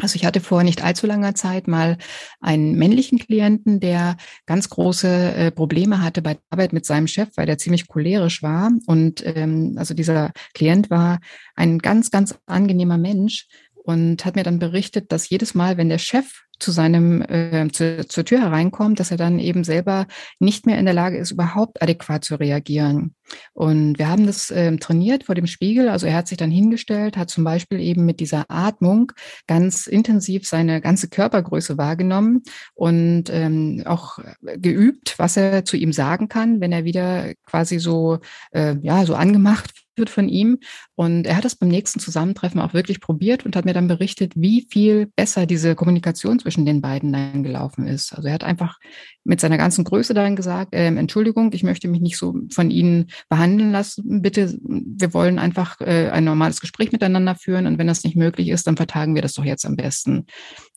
Also 0.00 0.16
ich 0.16 0.24
hatte 0.24 0.40
vor 0.40 0.62
nicht 0.62 0.82
allzu 0.82 1.06
langer 1.06 1.34
Zeit 1.34 1.68
mal 1.68 1.98
einen 2.40 2.76
männlichen 2.76 3.18
Klienten, 3.18 3.78
der 3.78 4.16
ganz 4.46 4.70
große 4.70 5.34
äh, 5.34 5.50
Probleme 5.50 6.00
hatte 6.00 6.22
bei 6.22 6.34
der 6.34 6.42
Arbeit 6.48 6.72
mit 6.72 6.86
seinem 6.86 7.06
Chef, 7.06 7.28
weil 7.36 7.44
der 7.44 7.58
ziemlich 7.58 7.88
cholerisch 7.88 8.42
war. 8.42 8.72
Und 8.86 9.22
ähm, 9.26 9.74
also 9.76 9.92
dieser 9.92 10.32
Klient 10.54 10.88
war 10.88 11.20
ein 11.56 11.78
ganz, 11.78 12.10
ganz 12.10 12.34
angenehmer 12.46 12.96
Mensch, 12.96 13.48
und 13.84 14.24
hat 14.24 14.36
mir 14.36 14.44
dann 14.44 14.58
berichtet, 14.58 15.12
dass 15.12 15.28
jedes 15.28 15.54
Mal, 15.54 15.76
wenn 15.76 15.88
der 15.88 15.98
Chef 15.98 16.42
zu 16.62 16.70
seinem 16.70 17.22
äh, 17.22 17.68
zu, 17.72 18.06
zur 18.06 18.24
Tür 18.24 18.40
hereinkommt, 18.40 19.00
dass 19.00 19.10
er 19.10 19.16
dann 19.16 19.38
eben 19.38 19.64
selber 19.64 20.06
nicht 20.38 20.64
mehr 20.64 20.78
in 20.78 20.84
der 20.84 20.94
Lage 20.94 21.18
ist, 21.18 21.32
überhaupt 21.32 21.82
adäquat 21.82 22.24
zu 22.24 22.36
reagieren. 22.36 23.14
Und 23.52 23.98
wir 23.98 24.08
haben 24.08 24.26
das 24.26 24.50
äh, 24.50 24.76
trainiert 24.76 25.24
vor 25.24 25.34
dem 25.34 25.46
Spiegel. 25.46 25.88
Also 25.88 26.06
er 26.06 26.14
hat 26.14 26.28
sich 26.28 26.38
dann 26.38 26.50
hingestellt, 26.50 27.16
hat 27.16 27.30
zum 27.30 27.44
Beispiel 27.44 27.80
eben 27.80 28.04
mit 28.04 28.20
dieser 28.20 28.44
Atmung 28.48 29.12
ganz 29.46 29.86
intensiv 29.86 30.46
seine 30.46 30.80
ganze 30.80 31.08
Körpergröße 31.08 31.78
wahrgenommen 31.78 32.42
und 32.74 33.24
ähm, 33.30 33.82
auch 33.84 34.18
geübt, 34.40 35.18
was 35.18 35.36
er 35.36 35.64
zu 35.64 35.76
ihm 35.76 35.92
sagen 35.92 36.28
kann, 36.28 36.60
wenn 36.60 36.72
er 36.72 36.84
wieder 36.84 37.32
quasi 37.44 37.78
so 37.78 38.20
äh, 38.52 38.76
ja 38.82 39.04
so 39.04 39.14
angemacht 39.14 39.81
wird 39.96 40.10
von 40.10 40.28
ihm. 40.28 40.58
Und 40.94 41.26
er 41.26 41.36
hat 41.36 41.44
das 41.44 41.56
beim 41.56 41.68
nächsten 41.68 42.00
Zusammentreffen 42.00 42.60
auch 42.60 42.74
wirklich 42.74 43.00
probiert 43.00 43.44
und 43.44 43.56
hat 43.56 43.64
mir 43.64 43.74
dann 43.74 43.88
berichtet, 43.88 44.32
wie 44.36 44.66
viel 44.70 45.06
besser 45.16 45.46
diese 45.46 45.74
Kommunikation 45.74 46.38
zwischen 46.38 46.66
den 46.66 46.80
beiden 46.80 47.12
dann 47.12 47.42
gelaufen 47.42 47.86
ist. 47.86 48.12
Also 48.12 48.28
er 48.28 48.34
hat 48.34 48.44
einfach 48.44 48.78
mit 49.24 49.40
seiner 49.40 49.58
ganzen 49.58 49.84
Größe 49.84 50.14
dann 50.14 50.36
gesagt, 50.36 50.74
äh, 50.74 50.86
Entschuldigung, 50.86 51.52
ich 51.52 51.62
möchte 51.62 51.88
mich 51.88 52.00
nicht 52.00 52.18
so 52.18 52.34
von 52.50 52.70
Ihnen 52.70 53.06
behandeln 53.28 53.72
lassen. 53.72 54.22
Bitte, 54.22 54.58
wir 54.62 55.14
wollen 55.14 55.38
einfach 55.38 55.80
äh, 55.80 56.10
ein 56.10 56.24
normales 56.24 56.60
Gespräch 56.60 56.92
miteinander 56.92 57.34
führen. 57.34 57.66
Und 57.66 57.78
wenn 57.78 57.86
das 57.86 58.04
nicht 58.04 58.16
möglich 58.16 58.48
ist, 58.48 58.66
dann 58.66 58.76
vertagen 58.76 59.14
wir 59.14 59.22
das 59.22 59.34
doch 59.34 59.44
jetzt 59.44 59.66
am 59.66 59.76
besten. 59.76 60.26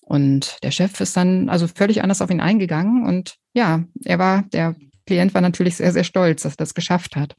Und 0.01 0.57
der 0.63 0.71
Chef 0.71 0.99
ist 1.01 1.17
dann 1.17 1.49
also 1.49 1.67
völlig 1.67 2.03
anders 2.03 2.21
auf 2.21 2.29
ihn 2.29 2.39
eingegangen. 2.39 3.05
Und 3.05 3.35
ja, 3.53 3.83
er 4.03 4.19
war, 4.19 4.43
der 4.53 4.75
Klient 5.07 5.33
war 5.33 5.41
natürlich 5.41 5.77
sehr, 5.77 5.91
sehr 5.91 6.03
stolz, 6.03 6.43
dass 6.43 6.53
er 6.53 6.57
das 6.57 6.73
geschafft 6.73 7.15
hat. 7.15 7.35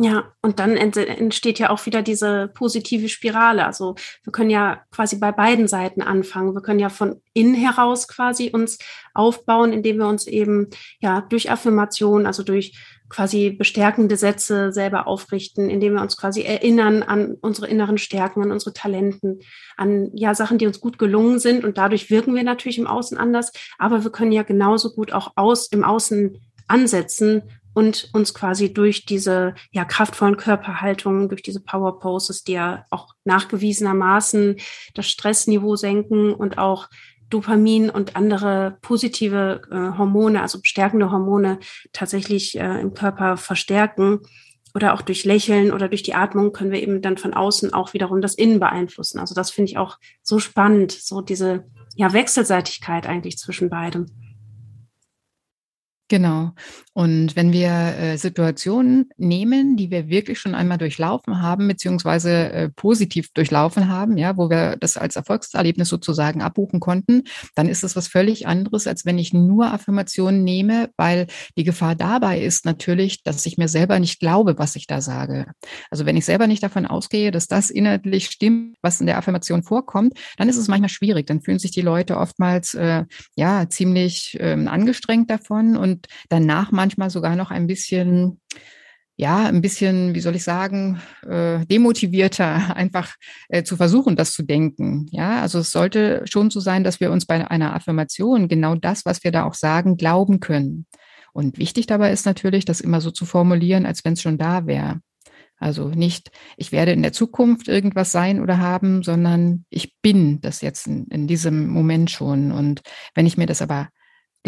Ja, 0.00 0.32
und 0.42 0.60
dann 0.60 0.76
entsteht 0.76 1.58
ja 1.58 1.70
auch 1.70 1.84
wieder 1.84 2.02
diese 2.02 2.52
positive 2.54 3.08
Spirale. 3.08 3.66
Also 3.66 3.96
wir 4.22 4.32
können 4.32 4.48
ja 4.50 4.80
quasi 4.92 5.18
bei 5.18 5.32
beiden 5.32 5.66
Seiten 5.66 6.02
anfangen. 6.02 6.54
Wir 6.54 6.62
können 6.62 6.78
ja 6.78 6.88
von 6.88 7.20
innen 7.32 7.56
heraus 7.56 8.06
quasi 8.06 8.50
uns 8.52 8.78
aufbauen, 9.12 9.72
indem 9.72 9.98
wir 9.98 10.06
uns 10.06 10.28
eben 10.28 10.68
ja 11.00 11.22
durch 11.22 11.50
Affirmation, 11.50 12.26
also 12.26 12.44
durch 12.44 12.78
quasi 13.08 13.50
bestärkende 13.50 14.16
Sätze 14.16 14.70
selber 14.72 15.08
aufrichten, 15.08 15.68
indem 15.68 15.94
wir 15.94 16.02
uns 16.02 16.16
quasi 16.16 16.42
erinnern 16.42 17.02
an 17.02 17.34
unsere 17.40 17.66
inneren 17.66 17.98
Stärken, 17.98 18.42
an 18.42 18.52
unsere 18.52 18.72
Talenten, 18.72 19.40
an 19.76 20.10
ja 20.14 20.32
Sachen, 20.36 20.58
die 20.58 20.66
uns 20.68 20.78
gut 20.78 21.00
gelungen 21.00 21.40
sind 21.40 21.64
und 21.64 21.76
dadurch 21.76 22.08
wirken 22.08 22.36
wir 22.36 22.44
natürlich 22.44 22.78
im 22.78 22.86
Außen 22.86 23.18
anders, 23.18 23.50
aber 23.78 24.04
wir 24.04 24.12
können 24.12 24.30
ja 24.30 24.44
genauso 24.44 24.94
gut 24.94 25.12
auch 25.12 25.32
aus 25.34 25.72
im 25.72 25.82
Außen 25.82 26.38
ansetzen 26.68 27.42
und 27.74 28.10
uns 28.12 28.34
quasi 28.34 28.72
durch 28.72 29.06
diese 29.06 29.54
ja, 29.70 29.84
kraftvollen 29.84 30.36
Körperhaltungen, 30.36 31.28
durch 31.28 31.42
diese 31.42 31.60
Power 31.60 32.00
Poses, 32.00 32.42
die 32.42 32.52
ja 32.52 32.84
auch 32.90 33.14
nachgewiesenermaßen 33.24 34.56
das 34.94 35.08
Stressniveau 35.08 35.76
senken 35.76 36.34
und 36.34 36.58
auch 36.58 36.88
Dopamin 37.30 37.90
und 37.90 38.16
andere 38.16 38.78
positive 38.80 39.60
äh, 39.70 39.98
Hormone, 39.98 40.40
also 40.40 40.60
bestärkende 40.60 41.10
Hormone 41.10 41.58
tatsächlich 41.92 42.58
äh, 42.58 42.80
im 42.80 42.94
Körper 42.94 43.36
verstärken. 43.36 44.20
Oder 44.74 44.94
auch 44.94 45.02
durch 45.02 45.24
Lächeln 45.24 45.72
oder 45.72 45.88
durch 45.88 46.02
die 46.02 46.14
Atmung 46.14 46.52
können 46.52 46.70
wir 46.70 46.82
eben 46.82 47.00
dann 47.02 47.16
von 47.16 47.34
außen 47.34 47.72
auch 47.72 47.94
wiederum 47.94 48.20
das 48.20 48.34
Innen 48.34 48.60
beeinflussen. 48.60 49.18
Also 49.18 49.34
das 49.34 49.50
finde 49.50 49.70
ich 49.70 49.78
auch 49.78 49.98
so 50.22 50.38
spannend, 50.38 50.92
so 50.92 51.20
diese 51.20 51.64
ja, 51.96 52.12
Wechselseitigkeit 52.12 53.06
eigentlich 53.06 53.38
zwischen 53.38 53.70
beidem. 53.70 54.06
Genau. 56.08 56.52
Und 56.94 57.36
wenn 57.36 57.52
wir 57.52 57.70
äh, 57.70 58.16
Situationen 58.16 59.10
nehmen, 59.18 59.76
die 59.76 59.90
wir 59.90 60.08
wirklich 60.08 60.40
schon 60.40 60.54
einmal 60.54 60.78
durchlaufen 60.78 61.42
haben, 61.42 61.68
beziehungsweise 61.68 62.50
äh, 62.50 62.68
positiv 62.70 63.30
durchlaufen 63.34 63.88
haben, 63.88 64.16
ja, 64.16 64.38
wo 64.38 64.48
wir 64.48 64.76
das 64.80 64.96
als 64.96 65.16
Erfolgserlebnis 65.16 65.90
sozusagen 65.90 66.40
abbuchen 66.40 66.80
konnten, 66.80 67.24
dann 67.54 67.68
ist 67.68 67.84
es 67.84 67.94
was 67.94 68.08
völlig 68.08 68.46
anderes, 68.46 68.86
als 68.86 69.04
wenn 69.04 69.18
ich 69.18 69.34
nur 69.34 69.70
Affirmationen 69.70 70.42
nehme, 70.42 70.88
weil 70.96 71.26
die 71.58 71.64
Gefahr 71.64 71.94
dabei 71.94 72.40
ist 72.40 72.64
natürlich, 72.64 73.22
dass 73.22 73.44
ich 73.44 73.58
mir 73.58 73.68
selber 73.68 73.98
nicht 74.00 74.18
glaube, 74.18 74.58
was 74.58 74.74
ich 74.74 74.86
da 74.86 75.02
sage. 75.02 75.46
Also 75.90 76.06
wenn 76.06 76.16
ich 76.16 76.24
selber 76.24 76.46
nicht 76.46 76.62
davon 76.62 76.86
ausgehe, 76.86 77.30
dass 77.30 77.48
das 77.48 77.68
inhaltlich 77.68 78.26
stimmt, 78.30 78.76
was 78.80 79.00
in 79.00 79.06
der 79.06 79.18
Affirmation 79.18 79.62
vorkommt, 79.62 80.14
dann 80.38 80.48
ist 80.48 80.56
es 80.56 80.68
manchmal 80.68 80.88
schwierig. 80.88 81.26
Dann 81.26 81.42
fühlen 81.42 81.58
sich 81.58 81.70
die 81.70 81.82
Leute 81.82 82.16
oftmals 82.16 82.72
äh, 82.74 83.04
ja 83.36 83.68
ziemlich 83.68 84.36
ähm, 84.40 84.68
angestrengt 84.68 85.30
davon 85.30 85.76
und 85.76 85.97
und 85.98 86.06
danach 86.28 86.70
manchmal 86.70 87.10
sogar 87.10 87.36
noch 87.36 87.50
ein 87.50 87.66
bisschen 87.66 88.40
ja, 89.20 89.46
ein 89.46 89.62
bisschen, 89.62 90.14
wie 90.14 90.20
soll 90.20 90.36
ich 90.36 90.44
sagen, 90.44 91.00
äh, 91.28 91.66
demotivierter, 91.66 92.76
einfach 92.76 93.16
äh, 93.48 93.64
zu 93.64 93.76
versuchen, 93.76 94.14
das 94.14 94.32
zu 94.32 94.44
denken. 94.44 95.08
Ja, 95.10 95.42
also 95.42 95.58
es 95.58 95.72
sollte 95.72 96.22
schon 96.30 96.50
so 96.50 96.60
sein, 96.60 96.84
dass 96.84 97.00
wir 97.00 97.10
uns 97.10 97.26
bei 97.26 97.50
einer 97.50 97.74
Affirmation 97.74 98.46
genau 98.46 98.76
das, 98.76 99.04
was 99.04 99.24
wir 99.24 99.32
da 99.32 99.42
auch 99.42 99.54
sagen, 99.54 99.96
glauben 99.96 100.38
können. 100.38 100.86
Und 101.32 101.58
wichtig 101.58 101.88
dabei 101.88 102.12
ist 102.12 102.26
natürlich, 102.26 102.64
das 102.64 102.80
immer 102.80 103.00
so 103.00 103.10
zu 103.10 103.26
formulieren, 103.26 103.86
als 103.86 104.04
wenn 104.04 104.12
es 104.12 104.22
schon 104.22 104.38
da 104.38 104.68
wäre. 104.68 105.00
Also 105.58 105.88
nicht, 105.88 106.30
ich 106.56 106.70
werde 106.70 106.92
in 106.92 107.02
der 107.02 107.12
Zukunft 107.12 107.66
irgendwas 107.66 108.12
sein 108.12 108.40
oder 108.40 108.58
haben, 108.58 109.02
sondern 109.02 109.64
ich 109.68 109.96
bin 110.00 110.40
das 110.42 110.60
jetzt 110.60 110.86
in, 110.86 111.08
in 111.08 111.26
diesem 111.26 111.66
Moment 111.66 112.12
schon. 112.12 112.52
Und 112.52 112.82
wenn 113.16 113.26
ich 113.26 113.36
mir 113.36 113.46
das 113.46 113.62
aber 113.62 113.88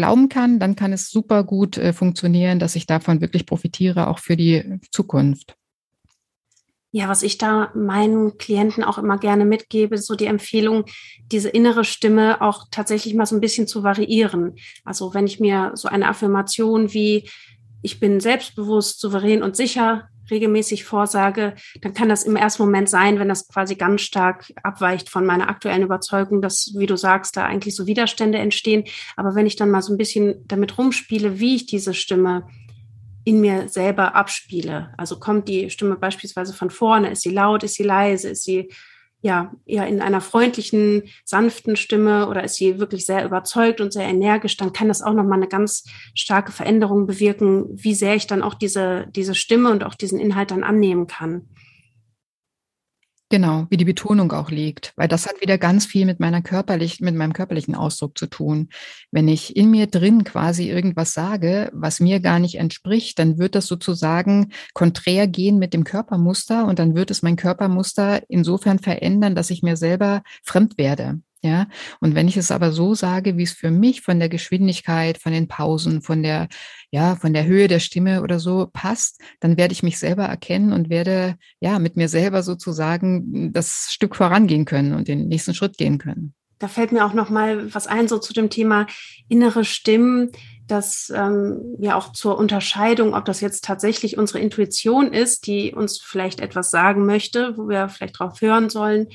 glauben 0.01 0.29
kann, 0.29 0.57
dann 0.57 0.75
kann 0.75 0.93
es 0.93 1.11
super 1.11 1.43
gut 1.43 1.77
äh, 1.77 1.93
funktionieren, 1.93 2.57
dass 2.57 2.75
ich 2.75 2.87
davon 2.87 3.21
wirklich 3.21 3.45
profitiere, 3.45 4.07
auch 4.07 4.17
für 4.17 4.35
die 4.35 4.79
Zukunft. 4.91 5.55
Ja, 6.91 7.07
was 7.07 7.21
ich 7.21 7.37
da 7.37 7.71
meinen 7.75 8.39
Klienten 8.39 8.83
auch 8.83 8.97
immer 8.97 9.19
gerne 9.19 9.45
mitgebe, 9.45 9.99
so 9.99 10.15
die 10.15 10.25
Empfehlung, 10.25 10.85
diese 11.31 11.49
innere 11.49 11.85
Stimme 11.85 12.41
auch 12.41 12.65
tatsächlich 12.71 13.13
mal 13.13 13.27
so 13.27 13.35
ein 13.35 13.41
bisschen 13.41 13.67
zu 13.67 13.83
variieren. 13.83 14.55
Also 14.83 15.13
wenn 15.13 15.27
ich 15.27 15.39
mir 15.39 15.71
so 15.75 15.87
eine 15.87 16.07
Affirmation 16.09 16.93
wie 16.93 17.29
ich 17.83 17.99
bin 17.99 18.19
selbstbewusst, 18.19 18.99
souverän 18.99 19.43
und 19.43 19.55
sicher 19.55 20.09
regelmäßig 20.31 20.85
vorsage, 20.85 21.55
dann 21.81 21.93
kann 21.93 22.09
das 22.09 22.23
im 22.23 22.35
ersten 22.35 22.63
Moment 22.63 22.89
sein, 22.89 23.19
wenn 23.19 23.29
das 23.29 23.47
quasi 23.47 23.75
ganz 23.75 24.01
stark 24.01 24.51
abweicht 24.63 25.09
von 25.09 25.25
meiner 25.25 25.49
aktuellen 25.49 25.83
Überzeugung, 25.83 26.41
dass, 26.41 26.73
wie 26.75 26.87
du 26.87 26.97
sagst, 26.97 27.37
da 27.37 27.45
eigentlich 27.45 27.75
so 27.75 27.85
Widerstände 27.85 28.37
entstehen. 28.37 28.85
Aber 29.15 29.35
wenn 29.35 29.45
ich 29.45 29.55
dann 29.55 29.69
mal 29.69 29.81
so 29.81 29.93
ein 29.93 29.97
bisschen 29.97 30.47
damit 30.47 30.77
rumspiele, 30.77 31.39
wie 31.39 31.55
ich 31.55 31.65
diese 31.65 31.93
Stimme 31.93 32.47
in 33.23 33.39
mir 33.39 33.69
selber 33.69 34.15
abspiele. 34.15 34.93
Also 34.97 35.19
kommt 35.19 35.47
die 35.47 35.69
Stimme 35.69 35.95
beispielsweise 35.95 36.53
von 36.53 36.71
vorne, 36.71 37.11
ist 37.11 37.21
sie 37.21 37.29
laut, 37.29 37.63
ist 37.63 37.75
sie 37.75 37.83
leise, 37.83 38.29
ist 38.29 38.43
sie 38.43 38.71
ja, 39.21 39.51
eher 39.65 39.87
in 39.87 40.01
einer 40.01 40.19
freundlichen, 40.19 41.03
sanften 41.25 41.75
Stimme 41.75 42.27
oder 42.27 42.43
ist 42.43 42.55
sie 42.55 42.79
wirklich 42.79 43.05
sehr 43.05 43.23
überzeugt 43.23 43.79
und 43.79 43.93
sehr 43.93 44.07
energisch, 44.07 44.57
dann 44.57 44.73
kann 44.73 44.87
das 44.87 45.03
auch 45.03 45.13
nochmal 45.13 45.37
eine 45.37 45.47
ganz 45.47 45.85
starke 46.15 46.51
Veränderung 46.51 47.05
bewirken, 47.05 47.65
wie 47.69 47.93
sehr 47.93 48.15
ich 48.15 48.25
dann 48.25 48.41
auch 48.41 48.55
diese, 48.55 49.07
diese 49.15 49.35
Stimme 49.35 49.69
und 49.71 49.83
auch 49.83 49.93
diesen 49.93 50.19
Inhalt 50.19 50.49
dann 50.49 50.63
annehmen 50.63 51.05
kann. 51.05 51.47
Genau, 53.31 53.65
wie 53.69 53.77
die 53.77 53.85
Betonung 53.85 54.33
auch 54.33 54.51
liegt, 54.51 54.91
weil 54.97 55.07
das 55.07 55.25
hat 55.25 55.39
wieder 55.39 55.57
ganz 55.57 55.85
viel 55.85 56.05
mit 56.05 56.19
meiner 56.19 56.41
körperlichen, 56.41 57.05
mit 57.05 57.15
meinem 57.15 57.31
körperlichen 57.31 57.75
Ausdruck 57.75 58.17
zu 58.17 58.27
tun. 58.27 58.67
Wenn 59.09 59.29
ich 59.29 59.55
in 59.55 59.71
mir 59.71 59.87
drin 59.87 60.25
quasi 60.25 60.69
irgendwas 60.69 61.13
sage, 61.13 61.71
was 61.73 62.01
mir 62.01 62.19
gar 62.19 62.39
nicht 62.39 62.55
entspricht, 62.55 63.17
dann 63.19 63.37
wird 63.37 63.55
das 63.55 63.67
sozusagen 63.67 64.51
konträr 64.73 65.27
gehen 65.27 65.59
mit 65.59 65.73
dem 65.73 65.85
Körpermuster 65.85 66.65
und 66.65 66.77
dann 66.77 66.93
wird 66.93 67.09
es 67.09 67.21
mein 67.21 67.37
Körpermuster 67.37 68.21
insofern 68.27 68.79
verändern, 68.79 69.33
dass 69.33 69.49
ich 69.49 69.63
mir 69.63 69.77
selber 69.77 70.23
fremd 70.43 70.77
werde. 70.77 71.21
Ja, 71.43 71.67
und 71.99 72.13
wenn 72.13 72.27
ich 72.27 72.37
es 72.37 72.51
aber 72.51 72.71
so 72.71 72.93
sage, 72.93 73.35
wie 73.35 73.43
es 73.43 73.53
für 73.53 73.71
mich 73.71 74.01
von 74.01 74.19
der 74.19 74.29
Geschwindigkeit, 74.29 75.17
von 75.17 75.31
den 75.31 75.47
Pausen, 75.47 76.03
von 76.03 76.21
der, 76.21 76.47
ja, 76.91 77.15
von 77.15 77.33
der 77.33 77.45
Höhe 77.45 77.67
der 77.67 77.79
Stimme 77.79 78.21
oder 78.21 78.39
so 78.39 78.69
passt, 78.71 79.19
dann 79.39 79.57
werde 79.57 79.73
ich 79.73 79.81
mich 79.81 79.97
selber 79.97 80.25
erkennen 80.25 80.71
und 80.71 80.91
werde, 80.91 81.37
ja, 81.59 81.79
mit 81.79 81.97
mir 81.97 82.09
selber 82.09 82.43
sozusagen 82.43 83.51
das 83.53 83.87
Stück 83.89 84.15
vorangehen 84.15 84.65
können 84.65 84.93
und 84.93 85.07
den 85.07 85.27
nächsten 85.29 85.55
Schritt 85.55 85.79
gehen 85.79 85.97
können. 85.97 86.35
Da 86.59 86.67
fällt 86.67 86.91
mir 86.91 87.05
auch 87.05 87.13
noch 87.13 87.31
mal 87.31 87.73
was 87.73 87.87
ein, 87.87 88.07
so 88.07 88.19
zu 88.19 88.33
dem 88.33 88.51
Thema 88.51 88.85
innere 89.27 89.65
Stimmen, 89.65 90.31
dass 90.67 91.11
ähm, 91.13 91.75
ja 91.79 91.95
auch 91.95 92.13
zur 92.13 92.37
Unterscheidung, 92.37 93.15
ob 93.15 93.25
das 93.25 93.41
jetzt 93.41 93.63
tatsächlich 93.63 94.19
unsere 94.19 94.39
Intuition 94.39 95.11
ist, 95.11 95.47
die 95.47 95.73
uns 95.73 95.99
vielleicht 95.99 96.39
etwas 96.39 96.69
sagen 96.69 97.07
möchte, 97.07 97.57
wo 97.57 97.67
wir 97.67 97.89
vielleicht 97.89 98.19
drauf 98.19 98.41
hören 98.41 98.69
sollen, 98.69 99.07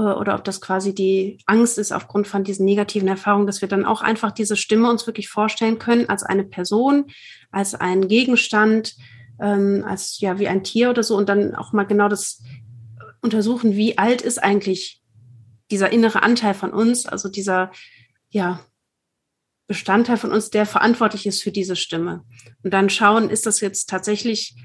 oder 0.00 0.34
ob 0.34 0.44
das 0.44 0.60
quasi 0.60 0.94
die 0.94 1.38
Angst 1.46 1.78
ist 1.78 1.92
aufgrund 1.92 2.26
von 2.26 2.42
diesen 2.42 2.64
negativen 2.64 3.08
Erfahrungen, 3.08 3.46
dass 3.46 3.60
wir 3.60 3.68
dann 3.68 3.84
auch 3.84 4.02
einfach 4.02 4.32
diese 4.32 4.56
Stimme 4.56 4.90
uns 4.90 5.06
wirklich 5.06 5.28
vorstellen 5.28 5.78
können 5.78 6.08
als 6.08 6.24
eine 6.24 6.44
Person, 6.44 7.06
als 7.52 7.74
ein 7.74 8.08
Gegenstand, 8.08 8.96
ähm, 9.40 9.84
als 9.86 10.18
ja 10.20 10.38
wie 10.38 10.48
ein 10.48 10.64
Tier 10.64 10.90
oder 10.90 11.02
so 11.02 11.16
und 11.16 11.28
dann 11.28 11.54
auch 11.54 11.72
mal 11.72 11.84
genau 11.84 12.08
das 12.08 12.42
untersuchen, 13.20 13.74
wie 13.74 13.96
alt 13.96 14.20
ist 14.22 14.42
eigentlich 14.42 15.00
dieser 15.70 15.92
innere 15.92 16.22
Anteil 16.22 16.54
von 16.54 16.72
uns, 16.72 17.06
also 17.06 17.28
dieser 17.28 17.70
ja 18.30 18.60
Bestandteil 19.66 20.18
von 20.18 20.32
uns, 20.32 20.50
der 20.50 20.66
verantwortlich 20.66 21.26
ist 21.26 21.42
für 21.42 21.52
diese 21.52 21.76
Stimme. 21.76 22.22
Und 22.62 22.74
dann 22.74 22.90
schauen, 22.90 23.30
ist 23.30 23.46
das 23.46 23.60
jetzt 23.60 23.88
tatsächlich 23.88 24.56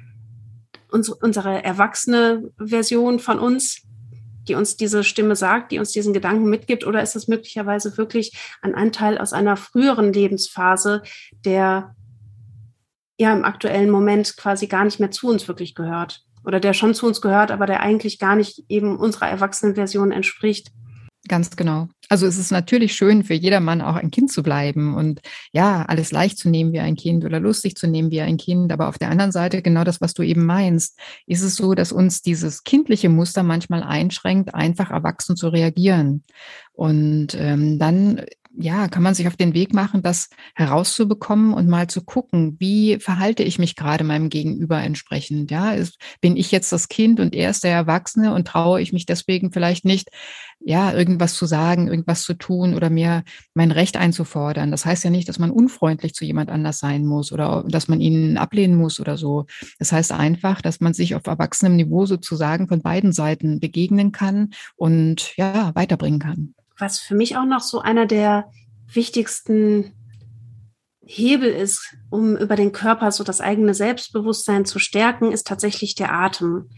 unsere 0.91 1.63
erwachsene 1.63 2.51
Version 2.57 3.19
von 3.19 3.39
uns, 3.39 3.83
die 4.49 4.55
uns 4.55 4.75
diese 4.75 5.03
Stimme 5.03 5.35
sagt, 5.35 5.71
die 5.71 5.79
uns 5.79 5.91
diesen 5.91 6.13
Gedanken 6.13 6.49
mitgibt, 6.49 6.85
oder 6.85 7.01
ist 7.01 7.15
es 7.15 7.27
möglicherweise 7.27 7.97
wirklich 7.97 8.33
ein 8.61 8.75
Anteil 8.75 9.17
aus 9.17 9.31
einer 9.31 9.55
früheren 9.55 10.11
Lebensphase, 10.11 11.03
der 11.45 11.95
ja 13.17 13.33
im 13.33 13.45
aktuellen 13.45 13.89
Moment 13.89 14.35
quasi 14.35 14.67
gar 14.67 14.83
nicht 14.83 14.99
mehr 14.99 15.11
zu 15.11 15.29
uns 15.29 15.47
wirklich 15.47 15.75
gehört? 15.75 16.21
Oder 16.43 16.59
der 16.59 16.73
schon 16.73 16.93
zu 16.93 17.05
uns 17.05 17.21
gehört, 17.21 17.51
aber 17.51 17.65
der 17.65 17.81
eigentlich 17.81 18.17
gar 18.17 18.35
nicht 18.35 18.63
eben 18.69 18.97
unserer 18.97 19.29
Erwachsenenversion 19.29 20.11
entspricht. 20.11 20.71
Ganz 21.29 21.55
genau. 21.55 21.87
Also 22.09 22.25
es 22.25 22.39
ist 22.39 22.51
natürlich 22.51 22.95
schön 22.95 23.23
für 23.23 23.35
jedermann 23.35 23.81
auch 23.81 23.95
ein 23.95 24.09
Kind 24.09 24.31
zu 24.31 24.41
bleiben 24.41 24.95
und 24.95 25.21
ja, 25.53 25.85
alles 25.85 26.11
leicht 26.11 26.39
zu 26.39 26.49
nehmen 26.49 26.73
wie 26.73 26.79
ein 26.79 26.95
Kind 26.95 27.23
oder 27.23 27.39
lustig 27.39 27.75
zu 27.75 27.85
nehmen 27.85 28.09
wie 28.09 28.21
ein 28.21 28.37
Kind. 28.37 28.73
Aber 28.73 28.89
auf 28.89 28.97
der 28.97 29.11
anderen 29.11 29.31
Seite 29.31 29.61
genau 29.61 29.83
das, 29.83 30.01
was 30.01 30.15
du 30.15 30.23
eben 30.23 30.43
meinst, 30.43 30.99
ist 31.27 31.43
es 31.43 31.55
so, 31.55 31.75
dass 31.75 31.91
uns 31.91 32.23
dieses 32.23 32.63
kindliche 32.63 33.09
Muster 33.09 33.43
manchmal 33.43 33.83
einschränkt, 33.83 34.55
einfach 34.55 34.89
erwachsen 34.89 35.35
zu 35.35 35.49
reagieren. 35.49 36.23
Und 36.71 37.35
ähm, 37.35 37.77
dann 37.77 38.25
ja, 38.57 38.87
kann 38.87 39.03
man 39.03 39.13
sich 39.13 39.27
auf 39.27 39.37
den 39.37 39.53
Weg 39.53 39.73
machen, 39.73 40.01
das 40.01 40.29
herauszubekommen 40.55 41.53
und 41.53 41.67
mal 41.67 41.87
zu 41.87 42.03
gucken, 42.03 42.55
wie 42.59 42.97
verhalte 42.99 43.43
ich 43.43 43.59
mich 43.59 43.75
gerade 43.75 44.03
meinem 44.03 44.29
Gegenüber 44.29 44.81
entsprechend? 44.81 45.51
Ja, 45.51 45.71
ist, 45.71 45.97
bin 46.19 46.35
ich 46.35 46.51
jetzt 46.51 46.71
das 46.71 46.87
Kind 46.89 47.19
und 47.19 47.35
er 47.35 47.51
ist 47.51 47.63
der 47.63 47.73
Erwachsene 47.73 48.33
und 48.33 48.47
traue 48.47 48.81
ich 48.81 48.91
mich 48.91 49.05
deswegen 49.05 49.51
vielleicht 49.51 49.85
nicht, 49.85 50.09
ja, 50.59 50.91
irgendwas 50.93 51.35
zu 51.35 51.45
sagen, 51.45 51.87
irgendwas 51.87 52.23
zu 52.23 52.33
tun 52.33 52.73
oder 52.73 52.89
mir 52.89 53.23
mein 53.53 53.71
Recht 53.71 53.97
einzufordern. 53.97 54.71
Das 54.71 54.85
heißt 54.85 55.03
ja 55.03 55.09
nicht, 55.09 55.29
dass 55.29 55.39
man 55.39 55.51
unfreundlich 55.51 56.13
zu 56.13 56.25
jemand 56.25 56.49
anders 56.49 56.79
sein 56.79 57.05
muss 57.05 57.31
oder 57.31 57.63
dass 57.67 57.87
man 57.87 58.01
ihn 58.01 58.37
ablehnen 58.37 58.75
muss 58.75 58.99
oder 58.99 59.17
so. 59.17 59.45
Das 59.77 59.91
heißt 59.91 60.11
einfach, 60.11 60.61
dass 60.61 60.79
man 60.81 60.93
sich 60.93 61.15
auf 61.15 61.27
erwachsenem 61.27 61.75
Niveau 61.75 62.05
sozusagen 62.05 62.67
von 62.67 62.81
beiden 62.81 63.13
Seiten 63.13 63.59
begegnen 63.59 64.11
kann 64.11 64.49
und 64.75 65.37
ja, 65.37 65.73
weiterbringen 65.75 66.19
kann 66.19 66.55
was 66.79 66.99
für 66.99 67.15
mich 67.15 67.37
auch 67.37 67.45
noch 67.45 67.61
so 67.61 67.79
einer 67.79 68.05
der 68.05 68.49
wichtigsten 68.91 69.93
Hebel 71.01 71.49
ist, 71.49 71.95
um 72.09 72.37
über 72.37 72.55
den 72.55 72.71
Körper 72.71 73.11
so 73.11 73.23
das 73.23 73.41
eigene 73.41 73.73
Selbstbewusstsein 73.73 74.65
zu 74.65 74.79
stärken, 74.79 75.31
ist 75.31 75.47
tatsächlich 75.47 75.95
der 75.95 76.13
Atem. 76.13 76.69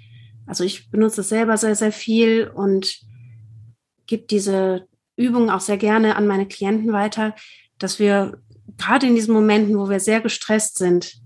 Also 0.45 0.63
ich 0.63 0.89
benutze 0.89 1.21
es 1.21 1.29
selber 1.29 1.57
sehr, 1.57 1.75
sehr 1.75 1.91
viel 1.91 2.47
und 2.47 2.99
gebe 4.07 4.23
diese 4.27 4.87
Übung 5.15 5.49
auch 5.49 5.59
sehr 5.59 5.77
gerne 5.77 6.15
an 6.15 6.27
meine 6.27 6.47
Klienten 6.47 6.93
weiter, 6.93 7.35
dass 7.77 7.99
wir 7.99 8.41
gerade 8.77 9.07
in 9.07 9.15
diesen 9.15 9.33
Momenten, 9.33 9.77
wo 9.77 9.89
wir 9.89 9.99
sehr 9.99 10.21
gestresst 10.21 10.77
sind, 10.77 11.20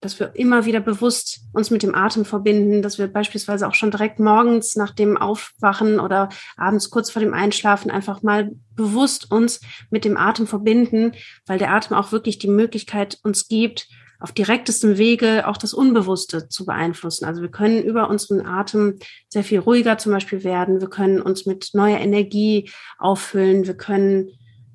dass 0.00 0.18
wir 0.18 0.32
immer 0.34 0.64
wieder 0.64 0.80
bewusst 0.80 1.40
uns 1.52 1.70
mit 1.70 1.82
dem 1.82 1.94
Atem 1.94 2.24
verbinden, 2.24 2.80
dass 2.80 2.98
wir 2.98 3.06
beispielsweise 3.06 3.68
auch 3.68 3.74
schon 3.74 3.90
direkt 3.90 4.18
morgens 4.18 4.76
nach 4.76 4.92
dem 4.92 5.16
Aufwachen 5.16 6.00
oder 6.00 6.30
abends 6.56 6.90
kurz 6.90 7.10
vor 7.10 7.20
dem 7.20 7.34
Einschlafen 7.34 7.90
einfach 7.90 8.22
mal 8.22 8.50
bewusst 8.74 9.30
uns 9.30 9.60
mit 9.90 10.04
dem 10.04 10.16
Atem 10.16 10.46
verbinden, 10.46 11.12
weil 11.46 11.58
der 11.58 11.72
Atem 11.72 11.96
auch 11.96 12.12
wirklich 12.12 12.38
die 12.38 12.48
Möglichkeit 12.48 13.18
uns 13.24 13.46
gibt, 13.48 13.88
auf 14.20 14.32
direktestem 14.32 14.98
Wege 14.98 15.48
auch 15.48 15.56
das 15.56 15.74
Unbewusste 15.74 16.48
zu 16.48 16.66
beeinflussen. 16.66 17.24
Also 17.24 17.40
wir 17.40 17.50
können 17.50 17.82
über 17.82 18.08
unseren 18.08 18.44
Atem 18.44 18.98
sehr 19.28 19.44
viel 19.44 19.58
ruhiger 19.58 19.98
zum 19.98 20.12
Beispiel 20.12 20.44
werden. 20.44 20.80
Wir 20.80 20.90
können 20.90 21.22
uns 21.22 21.46
mit 21.46 21.70
neuer 21.72 21.98
Energie 21.98 22.70
auffüllen. 22.98 23.66
Wir 23.66 23.76
können 23.76 24.28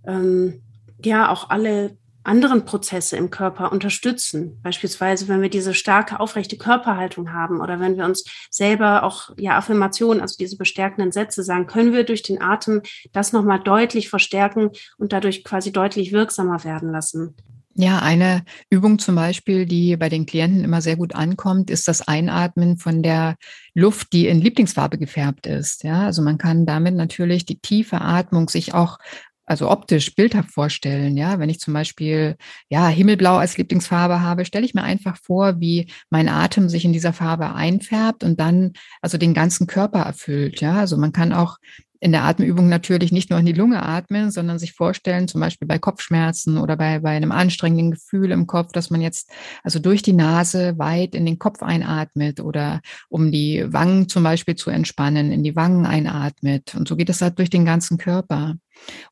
ähm, 0.08 0.63
ja 1.03 1.29
auch 1.29 1.50
alle 1.51 1.98
anderen 2.25 2.65
Prozesse 2.65 3.17
im 3.17 3.29
Körper 3.29 3.72
unterstützen. 3.72 4.60
Beispielsweise, 4.63 5.27
wenn 5.27 5.41
wir 5.41 5.50
diese 5.50 5.74
starke, 5.74 6.20
aufrechte 6.20 6.58
Körperhaltung 6.58 7.32
haben 7.32 7.62
oder 7.62 7.79
wenn 7.79 7.98
wir 7.98 8.05
uns 8.05 8.25
selber 8.50 9.03
auch 9.03 9.29
ja 9.38 9.58
Affirmationen, 9.58 10.22
also 10.22 10.36
diese 10.38 10.58
bestärkenden 10.58 11.12
Sätze 11.12 11.44
sagen, 11.44 11.67
können 11.67 11.94
wir 11.94 12.03
durch 12.03 12.24
den 12.24 12.41
Atem 12.41 12.82
das 13.13 13.34
nochmal 13.34 13.60
deutlich 13.60 14.10
verstärken 14.10 14.71
und 14.97 15.13
dadurch 15.13 15.43
quasi 15.43 15.71
deutlich 15.71 16.12
wirksamer 16.12 16.63
werden 16.63 16.91
lassen. 16.91 17.36
Ja, 17.78 18.00
eine 18.00 18.45
Übung 18.69 19.00
zum 19.00 19.15
Beispiel, 19.15 19.65
die 19.65 19.97
bei 19.97 20.08
den 20.08 20.26
Klienten 20.26 20.63
immer 20.63 20.82
sehr 20.82 20.95
gut 20.95 21.13
ankommt, 21.13 21.69
ist 21.69 21.89
das 21.89 22.08
Einatmen 22.08 22.78
von 22.78 23.04
der 23.04 23.36
Luft, 23.73 24.13
die 24.13 24.28
in 24.28 24.39
Lieblingsfarbe 24.39 24.97
gefärbt 24.97 25.45
ist. 25.45 25.84
Ja, 25.84 26.06
also 26.06 26.21
man 26.21 26.38
kann 26.38 26.65
damit 26.65 26.95
natürlich 26.95 27.45
die 27.45 27.60
tiefe 27.60 28.00
Atmung 28.00 28.47
sich 28.47 28.73
auch 28.73 28.97
also 29.45 29.69
optisch 29.69 30.15
bildhaft 30.15 30.51
vorstellen. 30.51 31.17
Ja, 31.17 31.39
wenn 31.39 31.49
ich 31.49 31.60
zum 31.60 31.73
Beispiel 31.73 32.36
ja 32.69 32.88
Himmelblau 32.88 33.38
als 33.38 33.58
Lieblingsfarbe 33.58 34.21
habe, 34.21 34.45
stelle 34.45 34.65
ich 34.65 34.73
mir 34.73 34.84
einfach 34.84 35.17
vor, 35.23 35.60
wie 35.60 35.91
mein 36.10 36.29
Atem 36.29 36.69
sich 36.69 36.86
in 36.86 36.93
dieser 36.93 37.13
Farbe 37.13 37.53
einfärbt 37.53 38.23
und 38.23 38.39
dann 38.39 38.73
also 39.01 39.17
den 39.17 39.34
ganzen 39.34 39.67
Körper 39.67 39.99
erfüllt. 39.99 40.62
Ja, 40.62 40.75
also 40.75 40.97
man 40.97 41.12
kann 41.12 41.34
auch 41.34 41.58
in 41.99 42.12
der 42.12 42.23
Atemübung 42.23 42.69
natürlich 42.69 43.12
nicht 43.12 43.29
nur 43.29 43.39
in 43.39 43.45
die 43.45 43.53
Lunge 43.53 43.84
atmen, 43.84 44.31
sondern 44.31 44.60
sich 44.60 44.73
vorstellen, 44.73 45.27
zum 45.27 45.41
Beispiel 45.41 45.67
bei 45.67 45.79
Kopfschmerzen 45.79 46.58
oder 46.58 46.75
bei, 46.77 46.99
bei 46.99 47.12
einem 47.12 47.31
anstrengenden 47.31 47.91
Gefühl 47.91 48.31
im 48.31 48.47
Kopf, 48.47 48.71
dass 48.71 48.89
man 48.89 49.01
jetzt 49.01 49.31
also 49.63 49.79
durch 49.79 50.01
die 50.01 50.13
Nase 50.13 50.77
weit 50.77 51.15
in 51.15 51.25
den 51.25 51.39
Kopf 51.39 51.63
einatmet 51.63 52.39
oder 52.39 52.81
um 53.10 53.31
die 53.31 53.65
Wangen 53.67 54.10
zum 54.10 54.23
Beispiel 54.23 54.55
zu 54.55 54.69
entspannen, 54.69 55.31
in 55.31 55.43
die 55.43 55.55
Wangen 55.55 55.86
einatmet. 55.86 56.75
Und 56.75 56.88
so 56.88 56.95
geht 56.95 57.10
es 57.10 57.21
halt 57.21 57.39
durch 57.39 57.49
den 57.49 57.65
ganzen 57.65 57.97
Körper. 57.97 58.55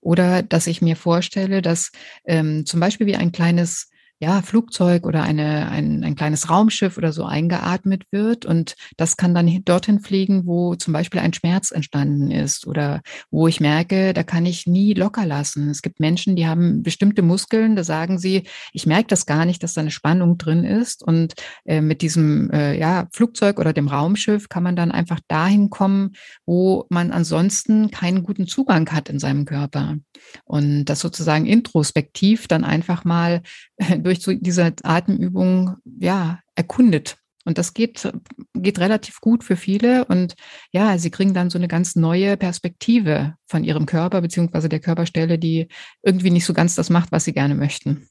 Oder 0.01 0.43
dass 0.43 0.67
ich 0.67 0.81
mir 0.81 0.95
vorstelle, 0.95 1.61
dass 1.61 1.91
ähm, 2.25 2.65
zum 2.65 2.79
Beispiel 2.79 3.07
wie 3.07 3.15
ein 3.15 3.31
kleines 3.31 3.89
ja, 4.23 4.41
Flugzeug 4.41 5.05
oder 5.05 5.21
eine, 5.21 5.69
ein, 5.69 6.01
ein 6.01 6.15
kleines 6.15 6.49
Raumschiff 6.49 6.97
oder 6.97 7.11
so 7.11 7.25
eingeatmet 7.25 8.05
wird. 8.11 8.45
Und 8.45 8.75
das 8.95 9.17
kann 9.17 9.35
dann 9.35 9.63
dorthin 9.65 9.99
fliegen, 9.99 10.45
wo 10.45 10.75
zum 10.75 10.93
Beispiel 10.93 11.19
ein 11.19 11.33
Schmerz 11.33 11.71
entstanden 11.71 12.31
ist 12.31 12.65
oder 12.65 13.01
wo 13.31 13.49
ich 13.49 13.59
merke, 13.59 14.13
da 14.13 14.23
kann 14.23 14.45
ich 14.45 14.65
nie 14.65 14.93
locker 14.93 15.25
lassen. 15.25 15.69
Es 15.69 15.81
gibt 15.81 15.99
Menschen, 15.99 16.37
die 16.37 16.47
haben 16.47 16.83
bestimmte 16.83 17.21
Muskeln, 17.21 17.75
da 17.75 17.83
sagen 17.83 18.17
sie, 18.17 18.43
ich 18.71 18.85
merke 18.85 19.07
das 19.07 19.25
gar 19.25 19.43
nicht, 19.43 19.61
dass 19.61 19.73
da 19.73 19.81
eine 19.81 19.91
Spannung 19.91 20.37
drin 20.37 20.63
ist. 20.63 21.03
Und 21.03 21.33
äh, 21.65 21.81
mit 21.81 22.01
diesem 22.01 22.49
äh, 22.51 22.79
ja, 22.79 23.07
Flugzeug 23.11 23.59
oder 23.59 23.73
dem 23.73 23.89
Raumschiff 23.89 24.47
kann 24.47 24.63
man 24.63 24.77
dann 24.77 24.93
einfach 24.93 25.19
dahin 25.27 25.69
kommen, 25.69 26.13
wo 26.45 26.85
man 26.87 27.11
ansonsten 27.11 27.91
keinen 27.91 28.23
guten 28.23 28.47
Zugang 28.47 28.89
hat 28.89 29.09
in 29.09 29.19
seinem 29.19 29.43
Körper. 29.43 29.97
Und 30.45 30.85
das 30.85 31.01
sozusagen 31.01 31.45
introspektiv 31.45 32.47
dann 32.47 32.63
einfach 32.63 33.03
mal 33.03 33.41
durch 33.99 34.19
diese 34.23 34.73
Atemübung 34.83 35.75
ja 35.99 36.39
erkundet. 36.55 37.17
Und 37.45 37.57
das 37.57 37.73
geht, 37.73 38.09
geht 38.53 38.79
relativ 38.79 39.19
gut 39.19 39.43
für 39.43 39.55
viele. 39.55 40.05
Und 40.05 40.35
ja, 40.71 40.97
sie 40.97 41.11
kriegen 41.11 41.33
dann 41.33 41.49
so 41.49 41.57
eine 41.57 41.67
ganz 41.67 41.95
neue 41.95 42.37
Perspektive 42.37 43.35
von 43.47 43.63
ihrem 43.63 43.85
Körper 43.85 44.21
beziehungsweise 44.21 44.69
der 44.69 44.79
Körperstelle, 44.79 45.37
die 45.37 45.67
irgendwie 46.03 46.29
nicht 46.29 46.45
so 46.45 46.53
ganz 46.53 46.75
das 46.75 46.89
macht, 46.89 47.11
was 47.11 47.25
sie 47.25 47.33
gerne 47.33 47.55
möchten. 47.55 48.07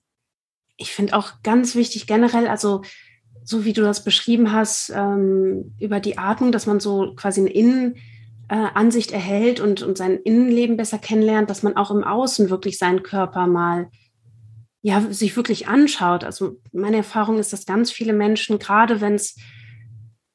Ich 0.77 0.93
finde 0.93 1.15
auch 1.17 1.43
ganz 1.43 1.75
wichtig 1.75 2.07
generell, 2.07 2.47
also 2.47 2.83
so 3.45 3.65
wie 3.65 3.73
du 3.73 3.83
das 3.83 4.05
beschrieben 4.05 4.53
hast, 4.53 4.93
ähm, 4.95 5.75
über 5.81 6.01
die 6.01 6.19
Atmung, 6.19 6.53
dass 6.53 6.67
man 6.67 6.81
so 6.81 7.15
quasi 7.15 7.41
eine 7.41 7.51
Innenansicht 7.51 9.13
äh, 9.13 9.15
erhält 9.15 9.61
und, 9.61 9.83
und 9.83 9.97
sein 9.97 10.19
Innenleben 10.19 10.77
besser 10.77 10.99
kennenlernt, 10.99 11.51
dass 11.51 11.63
man 11.63 11.77
auch 11.77 11.91
im 11.91 12.05
Außen 12.05 12.51
wirklich 12.51 12.79
seinen 12.79 13.03
Körper 13.03 13.47
mal 13.47 13.91
ja, 14.83 15.01
sich 15.11 15.37
wirklich 15.37 15.69
anschaut. 15.69 16.25
Also 16.25 16.61
meine 16.73 16.99
Erfahrung 16.99 17.39
ist, 17.39 17.53
dass 17.53 17.67
ganz 17.67 17.93
viele 17.93 18.13
Menschen, 18.13 18.59
gerade 18.59 19.01
wenn 19.01 19.15
es 19.15 19.37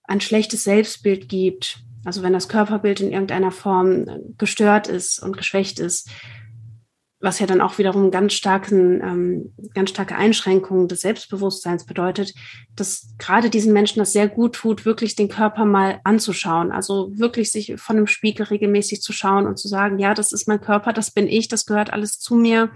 ein 0.04 0.22
schlechtes 0.22 0.64
Selbstbild 0.64 1.28
gibt, 1.28 1.84
also 2.06 2.24
wenn 2.24 2.32
das 2.32 2.48
Körperbild 2.48 3.02
in 3.02 3.12
irgendeiner 3.12 3.52
Form 3.52 4.08
äh, 4.08 4.20
gestört 4.38 4.88
ist 4.88 5.22
und 5.22 5.36
geschwächt 5.36 5.80
ist, 5.80 6.10
was 7.20 7.40
ja 7.40 7.48
dann 7.48 7.62
auch 7.62 7.78
wiederum 7.78 8.12
ganz 8.12 8.34
starken, 8.34 9.02
ähm, 9.02 9.54
ganz 9.74 9.90
starke 9.90 10.16
Einschränkungen 10.16 10.88
des 10.88 11.02
Selbstbewusstseins 11.02 11.86
bedeutet, 11.86 12.34
dass 12.76 13.16
gerade 13.18 13.50
diesen 13.50 13.74
Menschen 13.74 14.00
das 14.00 14.14
sehr 14.14 14.30
gut 14.30 14.56
tut, 14.56 14.86
wirklich 14.86 15.16
den 15.16 15.28
Körper 15.28 15.66
mal 15.66 16.00
anzuschauen. 16.04 16.72
Also 16.72 17.12
wirklich 17.18 17.52
sich 17.52 17.74
von 17.78 17.98
dem 17.98 18.08
Spiegel 18.08 18.46
regelmäßig 18.46 19.02
zu 19.02 19.12
schauen 19.12 19.48
und 19.48 19.58
zu 19.58 19.68
sagen, 19.68 19.98
ja, 20.00 20.14
das 20.14 20.32
ist 20.32 20.48
mein 20.48 20.62
Körper, 20.62 20.94
das 20.94 21.12
bin 21.12 21.28
ich, 21.28 21.48
das 21.50 21.66
gehört 21.66 21.92
alles 21.92 22.20
zu 22.20 22.36
mir 22.36 22.72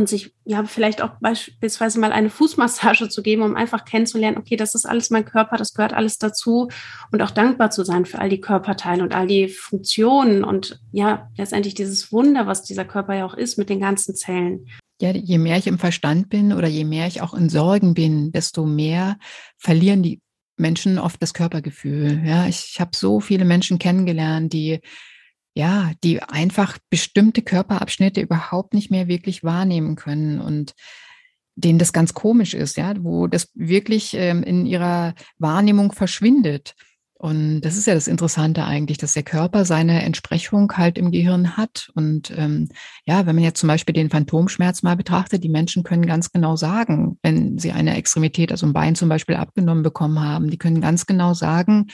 und 0.00 0.08
sich 0.08 0.34
ja 0.46 0.64
vielleicht 0.64 1.02
auch 1.02 1.10
beispielsweise 1.20 2.00
mal 2.00 2.10
eine 2.10 2.30
Fußmassage 2.30 3.10
zu 3.10 3.22
geben, 3.22 3.42
um 3.42 3.54
einfach 3.54 3.84
kennenzulernen, 3.84 4.38
okay, 4.38 4.56
das 4.56 4.74
ist 4.74 4.86
alles 4.86 5.10
mein 5.10 5.26
Körper, 5.26 5.58
das 5.58 5.74
gehört 5.74 5.92
alles 5.92 6.16
dazu 6.16 6.68
und 7.12 7.22
auch 7.22 7.30
dankbar 7.30 7.70
zu 7.70 7.84
sein 7.84 8.06
für 8.06 8.18
all 8.18 8.30
die 8.30 8.40
Körperteile 8.40 9.02
und 9.02 9.14
all 9.14 9.26
die 9.26 9.48
Funktionen 9.48 10.42
und 10.42 10.80
ja, 10.90 11.28
letztendlich 11.36 11.74
dieses 11.74 12.10
Wunder, 12.12 12.46
was 12.46 12.62
dieser 12.62 12.86
Körper 12.86 13.14
ja 13.14 13.26
auch 13.26 13.34
ist 13.34 13.58
mit 13.58 13.68
den 13.68 13.80
ganzen 13.80 14.16
Zellen. 14.16 14.66
Ja, 15.02 15.12
je 15.12 15.38
mehr 15.38 15.58
ich 15.58 15.66
im 15.66 15.78
Verstand 15.78 16.30
bin 16.30 16.52
oder 16.54 16.68
je 16.68 16.84
mehr 16.84 17.06
ich 17.06 17.20
auch 17.20 17.34
in 17.34 17.50
Sorgen 17.50 17.92
bin, 17.92 18.32
desto 18.32 18.64
mehr 18.64 19.18
verlieren 19.58 20.02
die 20.02 20.20
Menschen 20.56 20.98
oft 20.98 21.22
das 21.22 21.34
Körpergefühl. 21.34 22.22
Ja, 22.24 22.46
ich, 22.46 22.70
ich 22.72 22.80
habe 22.80 22.90
so 22.94 23.20
viele 23.20 23.44
Menschen 23.44 23.78
kennengelernt, 23.78 24.52
die 24.52 24.80
ja, 25.60 25.92
die 26.02 26.22
einfach 26.22 26.78
bestimmte 26.88 27.42
Körperabschnitte 27.42 28.22
überhaupt 28.22 28.72
nicht 28.72 28.90
mehr 28.90 29.08
wirklich 29.08 29.44
wahrnehmen 29.44 29.94
können 29.94 30.40
und 30.40 30.72
denen 31.54 31.78
das 31.78 31.92
ganz 31.92 32.14
komisch 32.14 32.54
ist, 32.54 32.78
ja, 32.78 32.94
wo 32.98 33.26
das 33.26 33.50
wirklich 33.54 34.14
ähm, 34.14 34.42
in 34.42 34.64
ihrer 34.64 35.14
Wahrnehmung 35.36 35.92
verschwindet. 35.92 36.74
Und 37.12 37.60
das 37.60 37.76
ist 37.76 37.86
ja 37.86 37.92
das 37.92 38.08
Interessante 38.08 38.64
eigentlich, 38.64 38.96
dass 38.96 39.12
der 39.12 39.22
Körper 39.22 39.66
seine 39.66 40.02
Entsprechung 40.02 40.72
halt 40.78 40.96
im 40.96 41.10
Gehirn 41.10 41.58
hat. 41.58 41.90
Und 41.94 42.32
ähm, 42.34 42.70
ja, 43.04 43.26
wenn 43.26 43.34
man 43.34 43.44
jetzt 43.44 43.60
zum 43.60 43.68
Beispiel 43.68 43.92
den 43.92 44.08
Phantomschmerz 44.08 44.82
mal 44.82 44.96
betrachtet, 44.96 45.44
die 45.44 45.50
Menschen 45.50 45.82
können 45.82 46.06
ganz 46.06 46.32
genau 46.32 46.56
sagen, 46.56 47.18
wenn 47.22 47.58
sie 47.58 47.72
eine 47.72 47.94
Extremität, 47.98 48.50
also 48.50 48.64
ein 48.64 48.72
Bein 48.72 48.94
zum 48.94 49.10
Beispiel 49.10 49.36
abgenommen 49.36 49.82
bekommen 49.82 50.20
haben, 50.20 50.48
die 50.48 50.56
können 50.56 50.80
ganz 50.80 51.04
genau 51.04 51.34
sagen, 51.34 51.88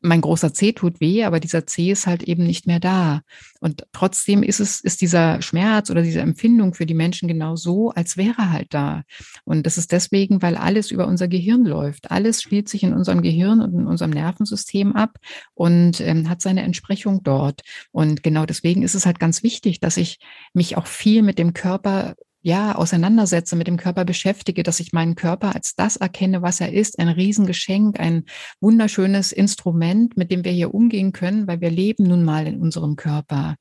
mein 0.00 0.20
großer 0.20 0.52
C 0.52 0.72
tut 0.72 1.00
weh, 1.00 1.24
aber 1.24 1.40
dieser 1.40 1.66
C 1.66 1.90
ist 1.90 2.06
halt 2.06 2.22
eben 2.22 2.44
nicht 2.44 2.66
mehr 2.66 2.80
da. 2.80 3.20
Und 3.60 3.86
trotzdem 3.92 4.42
ist 4.42 4.60
es, 4.60 4.80
ist 4.80 5.00
dieser 5.00 5.42
Schmerz 5.42 5.90
oder 5.90 6.02
diese 6.02 6.20
Empfindung 6.20 6.74
für 6.74 6.86
die 6.86 6.94
Menschen 6.94 7.28
genau 7.28 7.56
so, 7.56 7.90
als 7.90 8.16
wäre 8.16 8.50
halt 8.50 8.72
da. 8.72 9.02
Und 9.44 9.66
das 9.66 9.76
ist 9.76 9.92
deswegen, 9.92 10.40
weil 10.42 10.56
alles 10.56 10.90
über 10.90 11.06
unser 11.06 11.28
Gehirn 11.28 11.64
läuft. 11.64 12.10
Alles 12.10 12.40
spielt 12.40 12.68
sich 12.68 12.82
in 12.82 12.94
unserem 12.94 13.20
Gehirn 13.20 13.60
und 13.60 13.74
in 13.74 13.86
unserem 13.86 14.10
Nervensystem 14.10 14.96
ab 14.96 15.18
und 15.54 16.00
ähm, 16.00 16.30
hat 16.30 16.40
seine 16.40 16.62
Entsprechung 16.62 17.22
dort. 17.22 17.62
Und 17.92 18.22
genau 18.22 18.46
deswegen 18.46 18.82
ist 18.82 18.94
es 18.94 19.04
halt 19.06 19.20
ganz 19.20 19.42
wichtig, 19.42 19.80
dass 19.80 19.96
ich 19.96 20.18
mich 20.54 20.76
auch 20.76 20.86
viel 20.86 21.22
mit 21.22 21.38
dem 21.38 21.52
Körper 21.52 22.14
ja, 22.42 22.74
auseinandersetze, 22.74 23.54
mit 23.56 23.66
dem 23.66 23.76
Körper 23.76 24.04
beschäftige, 24.04 24.62
dass 24.62 24.80
ich 24.80 24.92
meinen 24.92 25.14
Körper 25.14 25.54
als 25.54 25.74
das 25.74 25.96
erkenne, 25.96 26.40
was 26.42 26.60
er 26.60 26.72
ist, 26.72 26.98
ein 26.98 27.08
Riesengeschenk, 27.08 28.00
ein 28.00 28.24
wunderschönes 28.60 29.32
Instrument, 29.32 30.16
mit 30.16 30.30
dem 30.30 30.44
wir 30.44 30.52
hier 30.52 30.74
umgehen 30.74 31.12
können, 31.12 31.46
weil 31.46 31.60
wir 31.60 31.70
leben 31.70 32.04
nun 32.04 32.24
mal 32.24 32.46
in 32.46 32.60
unserem 32.60 32.96
Körper. 32.96 33.56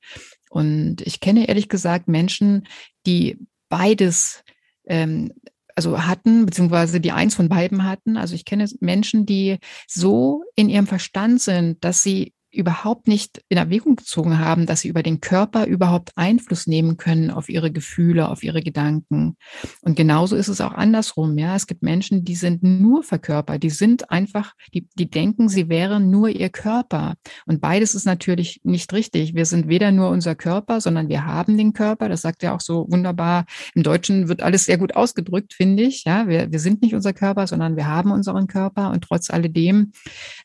Und 0.50 1.02
ich 1.02 1.20
kenne 1.20 1.48
ehrlich 1.50 1.68
gesagt 1.68 2.08
Menschen, 2.08 2.68
die 3.06 3.38
beides 3.68 4.44
ähm, 4.86 5.32
also 5.76 6.06
hatten, 6.06 6.46
beziehungsweise 6.46 7.00
die 7.00 7.14
eins 7.14 7.36
von 7.36 7.48
beiden 7.48 7.86
hatten. 7.86 8.18
Also 8.18 8.36
ich 8.36 8.44
kenne 8.44 8.66
Menschen, 8.82 9.26
die 9.26 9.60
so 9.88 10.44
in 10.56 10.70
ihrem 10.70 10.88
Verstand 10.88 11.42
sind, 11.42 11.84
dass 11.84 12.04
sie 12.04 12.34
überhaupt 12.52 13.08
nicht 13.08 13.44
in 13.50 13.58
Erwägung 13.58 13.96
gezogen 13.96 14.40
haben, 14.40 14.66
dass 14.66 14.82
sie 14.82 14.88
über 14.88 15.04
den 15.04 15.22
Körper 15.22 15.66
überhaupt 15.66 16.12
Einfluss 16.16 16.68
nehmen 16.68 16.98
können 16.98 17.30
auf 17.30 17.50
ihre 17.50 17.72
Gefühle, 17.72 18.30
auf 18.30 18.44
ihre 18.44 18.62
Gedanken. 18.62 19.36
Und 19.82 19.96
genauso 19.96 20.36
ist 20.36 20.48
es 20.48 20.62
auch 20.62 20.74
andersrum. 20.74 21.38
Ja, 21.38 21.56
es 21.56 21.68
gibt 21.68 21.84
Menschen, 21.84 22.24
die 22.24 22.36
sind 22.36 22.64
nur 22.64 23.04
verkörpert, 23.04 23.62
die 23.62 23.70
sind 23.70 24.10
einfach, 24.10 24.54
die, 24.74 24.88
die 24.96 25.10
denken, 25.10 25.48
sie 25.50 25.70
wären 25.70 26.10
nur 26.10 26.30
ihr 26.30 26.50
Körper. 26.50 27.16
Und 27.46 27.62
beides 27.62 27.94
ist 27.94 28.06
natürlich 28.06 28.62
nicht 28.64 28.92
richtig. 28.94 29.36
Wir 29.36 29.46
sind 29.46 29.68
weder 29.68 29.92
nur 29.92 30.10
unser 30.10 30.36
Körper, 30.36 30.82
sondern 30.82 31.08
wir 31.08 31.26
haben 31.26 31.58
den 31.58 31.74
Körper. 31.74 32.10
Das 32.10 32.22
sagt 32.22 32.42
ja 32.42 32.56
auch 32.56 32.62
so 32.62 32.88
wunderbar. 32.90 33.46
Im 33.76 33.84
Deutschen 33.84 34.28
wird 34.28 34.42
alles 34.42 34.66
sehr 34.66 34.78
gut 34.78 34.96
ausgedrückt, 34.96 35.54
finde 35.54 35.84
ich. 35.84 36.04
Ja, 36.06 36.28
wir, 36.28 36.52
wir 36.52 36.60
sind 36.60 36.82
nicht 36.82 36.96
unser 36.96 37.14
Körper, 37.14 37.46
sondern 37.46 37.76
wir 37.76 37.88
haben 37.88 38.12
unseren 38.12 38.48
Körper. 38.48 38.92
Und 38.92 39.04
trotz 39.04 39.30
alledem 39.30 39.92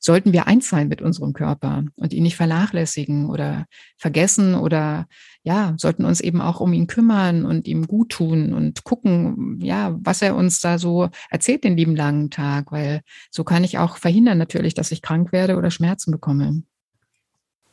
sollten 0.01 0.33
wir 0.33 0.47
eins 0.47 0.69
sein 0.69 0.88
mit 0.88 1.01
unserem 1.01 1.33
Körper 1.33 1.85
und 1.96 2.12
ihn 2.12 2.22
nicht 2.22 2.37
vernachlässigen 2.37 3.30
oder 3.30 3.66
vergessen 3.96 4.54
oder 4.54 5.07
ja, 5.42 5.74
sollten 5.76 6.04
uns 6.04 6.20
eben 6.20 6.40
auch 6.40 6.61
um 6.61 6.72
ihn 6.72 6.87
kümmern 6.87 7.44
und 7.44 7.68
ihm 7.68 7.87
gut 7.87 8.11
tun 8.11 8.52
und 8.52 8.85
gucken, 8.85 9.59
ja, 9.61 9.96
was 10.00 10.22
er 10.22 10.37
uns 10.37 10.61
da 10.61 10.78
so 10.78 11.11
erzählt 11.30 11.64
den 11.64 11.76
lieben 11.76 11.96
langen 11.96 12.30
Tag, 12.30 12.72
weil 12.72 13.02
so 13.30 13.44
kann 13.44 13.64
ich 13.64 13.78
auch 13.78 13.96
verhindern 13.96 14.38
natürlich, 14.38 14.74
dass 14.74 14.90
ich 14.90 15.02
krank 15.02 15.33
werde 15.33 15.57
oder 15.57 15.70
Schmerzen 15.70 16.11
bekomme. 16.11 16.62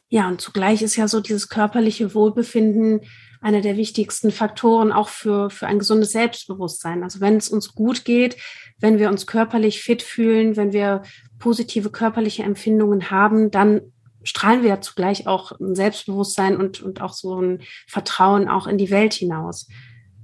Ja, 0.10 0.28
und 0.28 0.42
zugleich 0.42 0.82
ist 0.82 0.98
ja 0.98 1.08
so 1.08 1.22
dieses 1.22 1.48
körperliche 1.48 2.14
Wohlbefinden 2.14 3.00
einer 3.40 3.62
der 3.62 3.78
wichtigsten 3.78 4.32
Faktoren 4.32 4.92
auch 4.92 5.08
für, 5.08 5.50
für 5.50 5.68
ein 5.68 5.80
gesundes 5.80 6.12
Selbstbewusstsein. 6.12 7.04
Also 7.04 7.22
wenn 7.22 7.38
es 7.38 7.50
uns 7.50 7.74
gut 7.74 8.04
geht, 8.04 8.36
wenn 8.80 9.00
wir 9.00 9.10
uns 9.10 9.26
körperlich 9.26 9.82
fit 9.82 10.04
fühlen, 10.04 10.58
wenn 10.58 10.74
wir 10.74 11.04
positive 11.40 11.90
körperliche 11.90 12.44
Empfindungen 12.44 13.10
haben, 13.10 13.52
dann 13.52 13.91
strahlen 14.24 14.62
wir 14.62 14.70
ja 14.70 14.82
zugleich 14.82 15.28
auch 15.28 15.52
ein 15.60 15.76
Selbstbewusstsein 15.76 16.58
und, 16.58 16.82
und 16.82 17.02
auch 17.02 17.14
so 17.14 17.40
ein 17.40 17.62
Vertrauen 17.88 18.48
auch 18.48 18.68
in 18.68 18.78
die 18.78 18.92
Welt 18.92 19.14
hinaus. 19.14 19.68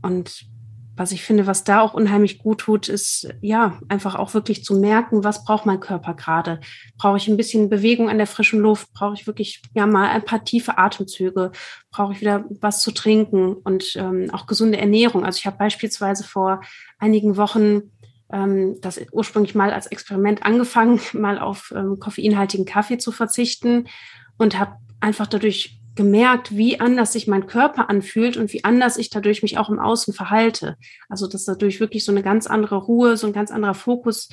Und 0.01 0.47
was 0.97 1.11
ich 1.11 1.21
finde, 1.21 1.45
was 1.45 1.63
da 1.63 1.81
auch 1.81 1.93
unheimlich 1.93 2.39
gut 2.39 2.61
tut, 2.61 2.89
ist 2.89 3.29
ja 3.41 3.79
einfach 3.87 4.15
auch 4.15 4.33
wirklich 4.33 4.63
zu 4.63 4.75
merken, 4.79 5.23
was 5.23 5.45
braucht 5.45 5.67
mein 5.67 5.79
Körper 5.79 6.15
gerade? 6.15 6.59
Brauche 6.97 7.17
ich 7.17 7.27
ein 7.27 7.37
bisschen 7.37 7.69
Bewegung 7.69 8.09
an 8.09 8.17
der 8.17 8.25
frischen 8.25 8.59
Luft? 8.59 8.91
Brauche 8.93 9.13
ich 9.13 9.27
wirklich 9.27 9.61
ja 9.75 9.85
mal 9.85 10.09
ein 10.09 10.25
paar 10.25 10.43
tiefe 10.43 10.79
Atemzüge? 10.79 11.51
Brauche 11.91 12.13
ich 12.13 12.21
wieder 12.21 12.45
was 12.61 12.81
zu 12.81 12.91
trinken 12.91 13.53
und 13.53 13.95
ähm, 13.95 14.31
auch 14.33 14.47
gesunde 14.47 14.79
Ernährung? 14.79 15.23
Also 15.23 15.37
ich 15.37 15.45
habe 15.45 15.57
beispielsweise 15.57 16.23
vor 16.23 16.61
einigen 16.97 17.37
Wochen 17.37 17.91
ähm, 18.31 18.77
das 18.81 18.99
ursprünglich 19.11 19.55
mal 19.55 19.71
als 19.71 19.87
Experiment 19.87 20.43
angefangen, 20.43 20.99
mal 21.13 21.39
auf 21.39 21.73
ähm, 21.75 21.99
koffeinhaltigen 21.99 22.65
Kaffee 22.65 22.97
zu 22.97 23.11
verzichten 23.11 23.87
und 24.37 24.59
habe 24.59 24.77
einfach 24.99 25.27
dadurch 25.27 25.79
gemerkt, 25.97 26.55
wie 26.55 26.79
anders 26.79 27.11
sich 27.11 27.27
mein 27.27 27.47
Körper 27.47 27.89
anfühlt 27.89 28.37
und 28.37 28.53
wie 28.53 28.63
anders 28.63 28.97
ich 28.97 29.09
dadurch 29.09 29.41
mich 29.41 29.57
auch 29.57 29.69
im 29.69 29.79
Außen 29.79 30.13
verhalte. 30.13 30.77
Also 31.09 31.27
dass 31.27 31.43
dadurch 31.43 31.79
wirklich 31.81 32.05
so 32.05 32.11
eine 32.11 32.23
ganz 32.23 32.47
andere 32.47 32.77
Ruhe, 32.77 33.17
so 33.17 33.27
ein 33.27 33.33
ganz 33.33 33.51
anderer 33.51 33.73
Fokus 33.73 34.29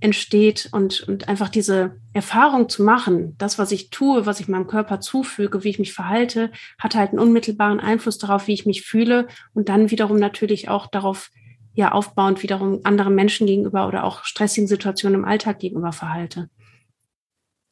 entsteht 0.00 0.68
und, 0.72 1.02
und 1.08 1.28
einfach 1.28 1.48
diese 1.48 1.96
Erfahrung 2.12 2.68
zu 2.68 2.84
machen, 2.84 3.34
das, 3.36 3.58
was 3.58 3.72
ich 3.72 3.90
tue, 3.90 4.26
was 4.26 4.40
ich 4.40 4.48
meinem 4.48 4.68
Körper 4.68 5.00
zufüge, 5.00 5.64
wie 5.64 5.70
ich 5.70 5.80
mich 5.80 5.92
verhalte, 5.92 6.52
hat 6.78 6.94
halt 6.94 7.10
einen 7.10 7.18
unmittelbaren 7.18 7.80
Einfluss 7.80 8.16
darauf, 8.18 8.46
wie 8.46 8.54
ich 8.54 8.64
mich 8.64 8.82
fühle 8.82 9.26
und 9.54 9.68
dann 9.68 9.90
wiederum 9.90 10.16
natürlich 10.16 10.68
auch 10.68 10.86
darauf, 10.86 11.30
ja 11.78 11.92
aufbauend 11.92 12.42
wiederum 12.42 12.80
anderen 12.82 13.14
Menschen 13.14 13.46
gegenüber 13.46 13.86
oder 13.86 14.02
auch 14.02 14.24
stressigen 14.24 14.66
Situationen 14.66 15.20
im 15.20 15.24
Alltag 15.24 15.60
gegenüber 15.60 15.92
verhalte. 15.92 16.50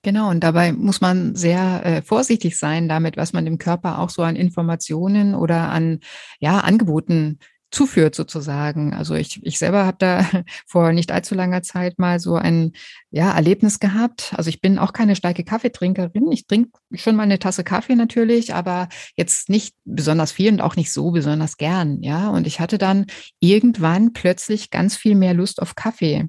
Genau, 0.04 0.30
und 0.30 0.44
dabei 0.44 0.72
muss 0.72 1.00
man 1.00 1.34
sehr 1.34 1.84
äh, 1.84 2.02
vorsichtig 2.02 2.56
sein 2.56 2.88
damit, 2.88 3.16
was 3.16 3.32
man 3.32 3.44
dem 3.44 3.58
Körper 3.58 3.98
auch 3.98 4.08
so 4.08 4.22
an 4.22 4.36
Informationen 4.36 5.34
oder 5.34 5.70
an 5.70 5.98
ja, 6.38 6.60
Angeboten 6.60 7.40
zuführt 7.70 8.14
sozusagen. 8.14 8.94
Also 8.94 9.14
ich, 9.14 9.40
ich 9.44 9.58
selber 9.58 9.84
habe 9.84 9.96
da 9.98 10.26
vor 10.66 10.92
nicht 10.92 11.12
allzu 11.12 11.34
langer 11.34 11.62
Zeit 11.62 11.98
mal 11.98 12.20
so 12.20 12.36
ein 12.36 12.72
ja, 13.10 13.32
Erlebnis 13.32 13.80
gehabt. 13.80 14.32
Also 14.36 14.48
ich 14.48 14.60
bin 14.60 14.78
auch 14.78 14.92
keine 14.92 15.16
starke 15.16 15.44
Kaffeetrinkerin. 15.44 16.30
Ich 16.30 16.46
trinke 16.46 16.78
schon 16.94 17.16
mal 17.16 17.24
eine 17.24 17.38
Tasse 17.38 17.64
Kaffee 17.64 17.96
natürlich, 17.96 18.54
aber 18.54 18.88
jetzt 19.16 19.48
nicht 19.48 19.74
besonders 19.84 20.32
viel 20.32 20.52
und 20.52 20.60
auch 20.60 20.76
nicht 20.76 20.92
so 20.92 21.10
besonders 21.10 21.56
gern. 21.56 22.02
Ja, 22.02 22.30
und 22.30 22.46
ich 22.46 22.60
hatte 22.60 22.78
dann 22.78 23.06
irgendwann 23.40 24.12
plötzlich 24.12 24.70
ganz 24.70 24.96
viel 24.96 25.14
mehr 25.14 25.34
Lust 25.34 25.60
auf 25.60 25.74
Kaffee. 25.74 26.28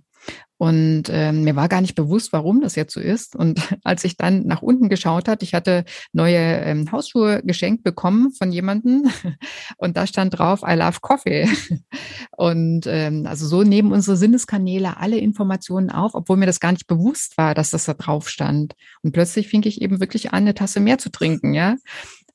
Und 0.57 1.03
ähm, 1.09 1.43
mir 1.43 1.55
war 1.55 1.69
gar 1.69 1.81
nicht 1.81 1.95
bewusst, 1.95 2.33
warum 2.33 2.61
das 2.61 2.75
jetzt 2.75 2.93
so 2.93 2.99
ist. 2.99 3.35
Und 3.35 3.61
als 3.83 4.03
ich 4.03 4.17
dann 4.17 4.43
nach 4.43 4.61
unten 4.61 4.89
geschaut 4.89 5.27
hat, 5.27 5.43
ich 5.43 5.53
hatte 5.53 5.85
neue 6.13 6.37
ähm, 6.37 6.91
Hausschuhe 6.91 7.41
geschenkt 7.43 7.83
bekommen 7.83 8.31
von 8.31 8.51
jemandem 8.51 9.09
und 9.77 9.97
da 9.97 10.07
stand 10.07 10.37
drauf, 10.37 10.61
I 10.67 10.73
love 10.73 10.99
coffee. 11.01 11.47
Und 12.37 12.85
ähm, 12.85 13.25
also 13.25 13.47
so 13.47 13.63
nehmen 13.63 13.91
unsere 13.91 14.15
Sinneskanäle 14.15 14.97
alle 14.97 15.17
Informationen 15.17 15.89
auf, 15.89 16.13
obwohl 16.13 16.37
mir 16.37 16.45
das 16.45 16.59
gar 16.59 16.71
nicht 16.71 16.85
bewusst 16.85 17.37
war, 17.37 17.55
dass 17.55 17.71
das 17.71 17.85
da 17.85 17.95
drauf 17.95 18.29
stand. 18.29 18.75
Und 19.01 19.11
plötzlich 19.11 19.47
fing 19.47 19.63
ich 19.65 19.81
eben 19.81 19.99
wirklich 19.99 20.33
an, 20.33 20.43
eine 20.43 20.53
Tasse 20.53 20.79
mehr 20.79 20.99
zu 20.99 21.09
trinken, 21.09 21.53
ja. 21.53 21.77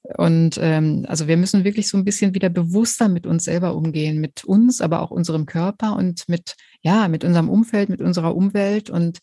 Und 0.02 0.58
ähm, 0.60 1.04
also 1.08 1.28
wir 1.28 1.36
müssen 1.36 1.64
wirklich 1.64 1.88
so 1.88 1.96
ein 1.96 2.04
bisschen 2.04 2.34
wieder 2.34 2.48
bewusster 2.48 3.08
mit 3.08 3.26
uns 3.26 3.44
selber 3.44 3.76
umgehen, 3.76 4.20
mit 4.20 4.44
uns, 4.44 4.80
aber 4.80 5.00
auch 5.00 5.10
unserem 5.10 5.46
Körper 5.46 5.96
und 5.96 6.28
mit, 6.28 6.56
ja, 6.80 7.06
mit 7.06 7.24
unserem 7.24 7.48
Umfeld, 7.48 7.88
mit 7.88 8.00
unserer 8.00 8.34
Umwelt 8.34 8.90
und 8.90 9.20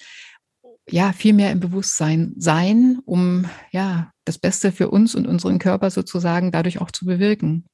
ja, 0.90 1.12
viel 1.14 1.34
mehr 1.34 1.52
im 1.52 1.60
Bewusstsein 1.60 2.34
sein, 2.38 3.00
um 3.06 3.46
ja 3.72 4.12
das 4.26 4.40
Beste 4.40 4.72
für 4.72 4.90
uns 4.90 5.16
und 5.16 5.28
unseren 5.28 5.60
Körper 5.60 5.92
sozusagen 5.92 6.52
dadurch 6.52 6.82
auch 6.82 6.92
zu 6.92 7.06
bewirken. 7.06 7.66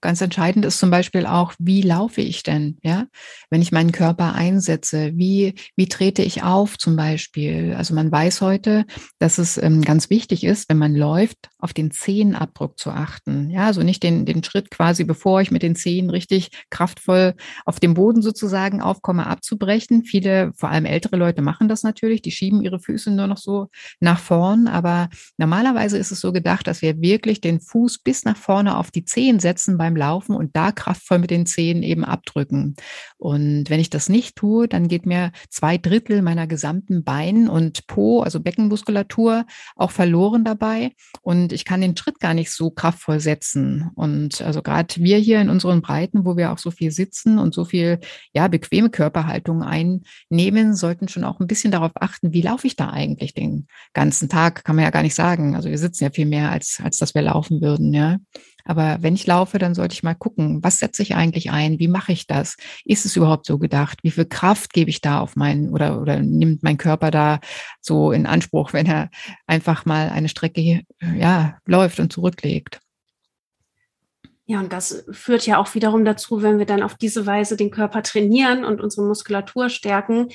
Ganz 0.00 0.20
entscheidend 0.20 0.64
ist 0.64 0.78
zum 0.78 0.90
Beispiel 0.90 1.26
auch, 1.26 1.54
wie 1.58 1.82
laufe 1.82 2.20
ich 2.20 2.44
denn, 2.44 2.78
ja? 2.82 3.06
Wenn 3.50 3.62
ich 3.62 3.72
meinen 3.72 3.90
Körper 3.90 4.34
einsetze, 4.34 5.12
wie, 5.16 5.54
wie 5.74 5.88
trete 5.88 6.22
ich 6.22 6.44
auf 6.44 6.78
zum 6.78 6.94
Beispiel? 6.94 7.74
Also 7.76 7.94
man 7.94 8.12
weiß 8.12 8.40
heute, 8.40 8.84
dass 9.18 9.38
es 9.38 9.58
ähm, 9.58 9.82
ganz 9.82 10.08
wichtig 10.08 10.44
ist, 10.44 10.68
wenn 10.68 10.78
man 10.78 10.94
läuft, 10.94 11.48
auf 11.58 11.72
den 11.72 11.90
Zehenabdruck 11.90 12.78
zu 12.78 12.90
achten. 12.90 13.50
Ja, 13.50 13.66
also 13.66 13.82
nicht 13.82 14.04
den, 14.04 14.24
den 14.24 14.44
Schritt 14.44 14.70
quasi, 14.70 15.02
bevor 15.02 15.40
ich 15.40 15.50
mit 15.50 15.62
den 15.62 15.74
Zehen 15.74 16.10
richtig 16.10 16.50
kraftvoll 16.70 17.34
auf 17.64 17.80
dem 17.80 17.94
Boden 17.94 18.22
sozusagen 18.22 18.80
aufkomme, 18.80 19.26
abzubrechen. 19.26 20.04
Viele, 20.04 20.52
vor 20.56 20.68
allem 20.68 20.84
ältere 20.84 21.16
Leute 21.16 21.42
machen 21.42 21.68
das 21.68 21.82
natürlich. 21.82 22.22
Die 22.22 22.30
schieben 22.30 22.62
ihre 22.62 22.78
Füße 22.78 23.10
nur 23.10 23.26
noch 23.26 23.38
so 23.38 23.66
nach 23.98 24.20
vorn. 24.20 24.68
Aber 24.68 25.08
normalerweise 25.38 25.98
ist 25.98 26.12
es 26.12 26.20
so 26.20 26.32
gedacht, 26.32 26.68
dass 26.68 26.82
wir 26.82 27.00
wirklich 27.00 27.40
den 27.40 27.60
Fuß 27.60 27.98
bis 27.98 28.24
nach 28.24 28.36
vorne 28.36 28.76
auf 28.76 28.92
die 28.92 29.04
Zehen 29.04 29.40
setzen 29.40 29.76
beim 29.88 29.96
Laufen 29.96 30.34
und 30.34 30.54
da 30.54 30.70
kraftvoll 30.70 31.18
mit 31.18 31.30
den 31.30 31.46
Zehen 31.46 31.82
eben 31.82 32.04
abdrücken. 32.04 32.76
Und 33.16 33.70
wenn 33.70 33.80
ich 33.80 33.90
das 33.90 34.08
nicht 34.08 34.36
tue, 34.36 34.68
dann 34.68 34.88
geht 34.88 35.06
mir 35.06 35.32
zwei 35.48 35.78
Drittel 35.78 36.20
meiner 36.20 36.46
gesamten 36.46 37.04
Bein- 37.04 37.48
und 37.48 37.86
Po, 37.86 38.20
also 38.20 38.40
Beckenmuskulatur, 38.40 39.46
auch 39.76 39.90
verloren 39.90 40.44
dabei. 40.44 40.92
Und 41.22 41.52
ich 41.52 41.64
kann 41.64 41.80
den 41.80 41.96
Schritt 41.96 42.20
gar 42.20 42.34
nicht 42.34 42.52
so 42.52 42.70
kraftvoll 42.70 43.20
setzen. 43.20 43.90
Und 43.94 44.42
also 44.42 44.62
gerade 44.62 44.94
wir 44.96 45.16
hier 45.18 45.40
in 45.40 45.48
unseren 45.48 45.80
Breiten, 45.80 46.26
wo 46.26 46.36
wir 46.36 46.52
auch 46.52 46.58
so 46.58 46.70
viel 46.70 46.90
sitzen 46.90 47.38
und 47.38 47.54
so 47.54 47.64
viel, 47.64 48.00
ja, 48.32 48.48
bequeme 48.48 48.90
Körperhaltung 48.90 49.62
einnehmen, 49.62 50.74
sollten 50.74 51.08
schon 51.08 51.24
auch 51.24 51.40
ein 51.40 51.46
bisschen 51.46 51.72
darauf 51.72 51.92
achten, 51.94 52.32
wie 52.32 52.42
laufe 52.42 52.66
ich 52.66 52.76
da 52.76 52.90
eigentlich 52.90 53.32
den 53.32 53.68
ganzen 53.94 54.28
Tag, 54.28 54.64
kann 54.64 54.76
man 54.76 54.84
ja 54.84 54.90
gar 54.90 55.02
nicht 55.02 55.14
sagen. 55.14 55.56
Also 55.56 55.70
wir 55.70 55.78
sitzen 55.78 56.04
ja 56.04 56.10
viel 56.10 56.26
mehr, 56.26 56.50
als, 56.50 56.80
als 56.82 56.98
dass 56.98 57.14
wir 57.14 57.22
laufen 57.22 57.62
würden, 57.62 57.94
ja. 57.94 58.18
Aber 58.68 58.98
wenn 59.00 59.14
ich 59.14 59.26
laufe, 59.26 59.58
dann 59.58 59.74
sollte 59.74 59.94
ich 59.94 60.02
mal 60.02 60.14
gucken, 60.14 60.62
was 60.62 60.78
setze 60.78 61.02
ich 61.02 61.14
eigentlich 61.14 61.50
ein? 61.50 61.78
Wie 61.78 61.88
mache 61.88 62.12
ich 62.12 62.26
das? 62.26 62.56
Ist 62.84 63.06
es 63.06 63.16
überhaupt 63.16 63.46
so 63.46 63.58
gedacht? 63.58 64.00
Wie 64.02 64.10
viel 64.10 64.26
Kraft 64.26 64.74
gebe 64.74 64.90
ich 64.90 65.00
da 65.00 65.20
auf 65.20 65.36
meinen 65.36 65.70
oder, 65.70 66.00
oder 66.00 66.20
nimmt 66.20 66.62
mein 66.62 66.76
Körper 66.76 67.10
da 67.10 67.40
so 67.80 68.12
in 68.12 68.26
Anspruch, 68.26 68.74
wenn 68.74 68.86
er 68.86 69.08
einfach 69.46 69.86
mal 69.86 70.10
eine 70.10 70.28
Strecke, 70.28 70.82
ja, 71.16 71.56
läuft 71.64 71.98
und 71.98 72.12
zurücklegt? 72.12 72.80
Ja, 74.44 74.60
und 74.60 74.72
das 74.72 75.04
führt 75.10 75.46
ja 75.46 75.58
auch 75.58 75.74
wiederum 75.74 76.04
dazu, 76.04 76.42
wenn 76.42 76.58
wir 76.58 76.66
dann 76.66 76.82
auf 76.82 76.94
diese 76.94 77.24
Weise 77.24 77.56
den 77.56 77.70
Körper 77.70 78.02
trainieren 78.02 78.64
und 78.64 78.82
unsere 78.82 79.06
Muskulatur 79.06 79.70
stärken, 79.70 80.28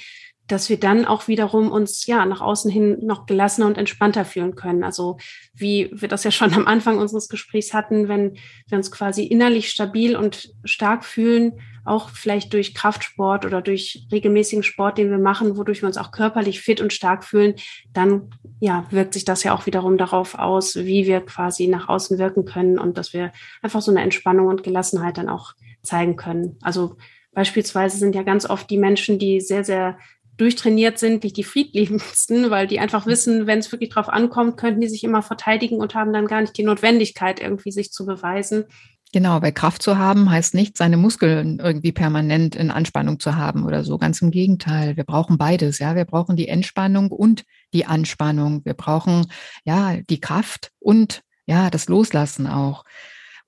dass 0.48 0.70
wir 0.70 0.78
dann 0.78 1.06
auch 1.06 1.28
wiederum 1.28 1.72
uns 1.72 2.06
ja 2.06 2.26
nach 2.26 2.42
außen 2.42 2.70
hin 2.70 2.98
noch 3.02 3.26
gelassener 3.26 3.68
und 3.68 3.78
entspannter 3.78 4.26
fühlen 4.26 4.56
können. 4.56 4.84
Also 4.84 5.18
wie 5.54 5.90
wir 5.94 6.10
das 6.10 6.26
ja 6.26 6.32
schon 6.32 6.54
am 6.54 6.68
Anfang 6.68 6.98
unseres 6.98 7.30
Gesprächs 7.30 7.74
hatten, 7.74 8.10
wenn 8.10 8.38
wir 8.68 8.78
uns 8.78 8.92
quasi 8.92 9.24
innerlich 9.24 9.70
stabil 9.70 10.18
und 10.18 10.54
stark 10.66 11.06
fühlen, 11.06 11.54
auch 11.86 12.10
vielleicht 12.10 12.54
durch 12.54 12.74
Kraftsport 12.74 13.46
oder 13.46 13.62
durch 13.62 14.08
regelmäßigen 14.12 14.64
Sport, 14.64 14.98
den 14.98 15.12
wir 15.12 15.18
machen, 15.18 15.58
wodurch 15.58 15.82
wir 15.82 15.88
uns 15.88 15.98
auch 15.98 16.12
körperlich 16.12 16.62
fit 16.62 16.82
und 16.82 16.94
stark 16.94 17.24
fühlen, 17.24 17.56
dann 17.94 18.30
ja, 18.60 18.86
wirkt 18.90 19.14
sich 19.14 19.26
das 19.26 19.44
ja 19.44 19.54
auch 19.54 19.66
wiederum 19.66 19.98
darauf 19.98 20.36
aus, 20.36 20.76
wie 20.76 21.06
wir 21.06 21.22
quasi 21.22 21.68
nach 21.68 21.90
außen 21.90 22.18
wirken 22.20 22.46
können 22.46 22.80
und 22.80 22.98
dass 22.98 23.14
wir 23.14 23.32
einfach 23.62 23.82
so 23.82 23.92
eine 23.92 24.02
Entspannung 24.02 24.48
und 24.48 24.64
Gelassenheit 24.64 25.18
dann 25.18 25.30
auch 25.30 25.54
zeigen 25.82 26.16
können. 26.16 26.58
Also 26.62 26.96
beispielsweise 27.34 27.98
sind 27.98 28.16
ja 28.16 28.24
ganz 28.24 28.50
oft 28.50 28.70
die 28.70 28.78
Menschen, 28.78 29.20
die 29.20 29.42
sehr, 29.42 29.64
sehr 29.64 29.98
durchtrainiert 30.38 30.98
sind, 30.98 31.24
nicht 31.24 31.38
die 31.38 31.44
friedliebsten, 31.44 32.50
weil 32.50 32.68
die 32.68 32.80
einfach 32.80 33.06
wissen, 33.06 33.48
wenn 33.48 33.60
es 33.60 33.72
wirklich 33.72 33.92
drauf 33.92 34.10
ankommt, 34.10 34.58
könnten 34.58 34.82
die 34.82 34.90
sich 34.90 35.04
immer 35.04 35.22
verteidigen 35.22 35.78
und 35.78 35.96
haben 35.96 36.14
dann 36.14 36.28
gar 36.28 36.42
nicht 36.42 36.58
die 36.58 36.64
Notwendigkeit, 36.64 37.40
irgendwie 37.40 37.72
sich 37.72 37.92
zu 37.92 38.06
beweisen. 38.06 38.66
Genau, 39.14 39.44
weil 39.44 39.52
Kraft 39.52 39.84
zu 39.84 40.00
haben 40.00 40.32
heißt 40.32 40.56
nicht, 40.56 40.76
seine 40.76 40.98
Muskeln 40.98 41.60
irgendwie 41.60 41.92
permanent 41.92 42.56
in 42.56 42.72
Anspannung 42.72 43.20
zu 43.20 43.36
haben 43.36 43.64
oder 43.64 43.84
so. 43.84 44.00
Ganz 44.00 44.20
im 44.24 44.32
Gegenteil. 44.32 44.98
Wir 44.98 45.04
brauchen 45.04 45.38
beides. 45.38 45.78
Ja, 45.78 45.96
wir 45.96 46.06
brauchen 46.06 46.36
die 46.36 46.48
Entspannung 46.48 47.12
und 47.12 47.44
die 47.74 47.86
Anspannung. 47.86 48.66
Wir 48.66 48.74
brauchen 48.74 49.28
ja 49.66 49.98
die 50.10 50.20
Kraft 50.20 50.72
und 50.80 51.22
ja 51.46 51.70
das 51.70 51.88
Loslassen 51.90 52.48
auch. 52.48 52.86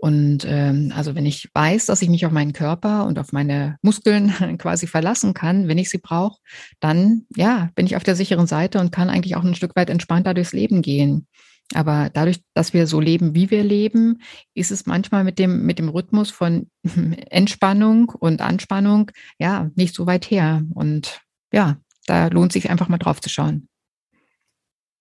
Und 0.05 0.45
ähm, 0.47 0.93
also 0.95 1.15
wenn 1.15 1.25
ich 1.25 1.49
weiß, 1.55 1.87
dass 1.87 2.03
ich 2.03 2.09
mich 2.09 2.27
auf 2.27 2.31
meinen 2.31 2.53
Körper 2.53 3.07
und 3.07 3.17
auf 3.17 3.31
meine 3.31 3.79
Muskeln 3.81 4.29
quasi 4.59 4.85
verlassen 4.85 5.33
kann, 5.33 5.67
wenn 5.67 5.79
ich 5.79 5.89
sie 5.89 5.97
brauche, 5.97 6.37
dann 6.79 7.25
ja, 7.35 7.71
bin 7.73 7.87
ich 7.87 7.95
auf 7.95 8.03
der 8.03 8.15
sicheren 8.15 8.45
Seite 8.45 8.79
und 8.79 8.91
kann 8.91 9.09
eigentlich 9.09 9.35
auch 9.35 9.43
ein 9.43 9.55
Stück 9.55 9.75
weit 9.75 9.89
entspannter 9.89 10.35
durchs 10.35 10.53
Leben 10.53 10.83
gehen. 10.83 11.25
Aber 11.73 12.11
dadurch, 12.13 12.39
dass 12.53 12.71
wir 12.71 12.85
so 12.85 12.99
leben, 12.99 13.33
wie 13.33 13.49
wir 13.49 13.63
leben, 13.63 14.21
ist 14.53 14.69
es 14.69 14.85
manchmal 14.85 15.23
mit 15.23 15.39
dem, 15.39 15.65
mit 15.65 15.79
dem 15.79 15.89
Rhythmus 15.89 16.29
von 16.29 16.69
Entspannung 17.31 18.09
und 18.09 18.41
Anspannung, 18.41 19.09
ja, 19.39 19.71
nicht 19.73 19.95
so 19.95 20.05
weit 20.05 20.29
her. 20.29 20.61
Und 20.75 21.21
ja, 21.51 21.77
da 22.05 22.27
lohnt 22.27 22.53
sich 22.53 22.69
einfach 22.69 22.89
mal 22.89 22.99
drauf 22.99 23.21
zu 23.21 23.29
schauen. 23.29 23.69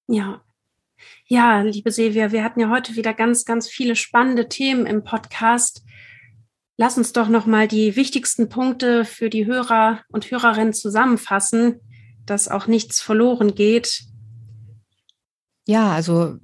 Ja, 0.09 0.41
ja, 1.27 1.63
liebe 1.63 1.91
Silvia, 1.91 2.33
wir 2.33 2.45
hatten 2.45 2.61
ja 2.61 2.71
heute 2.71 2.97
wieder 2.97 3.15
ganz, 3.15 3.45
ganz 3.45 3.69
viele 3.69 3.97
spannende 3.97 4.49
Themen 4.49 4.87
im 4.87 5.05
Podcast. 5.05 5.85
Lass 6.77 6.99
uns 6.99 7.13
doch 7.13 7.29
noch 7.29 7.47
mal 7.47 7.69
die 7.69 7.97
wichtigsten 7.97 8.49
Punkte 8.49 9.05
für 9.05 9.31
die 9.31 9.47
Hörer 9.47 10.03
und 10.09 10.31
Hörerinnen 10.31 10.73
zusammenfassen, 10.75 11.81
dass 12.27 12.49
auch 12.49 12.67
nichts 12.67 13.01
verloren 13.01 13.55
geht. 13.55 14.03
Ja, 15.67 15.93
also 15.93 16.37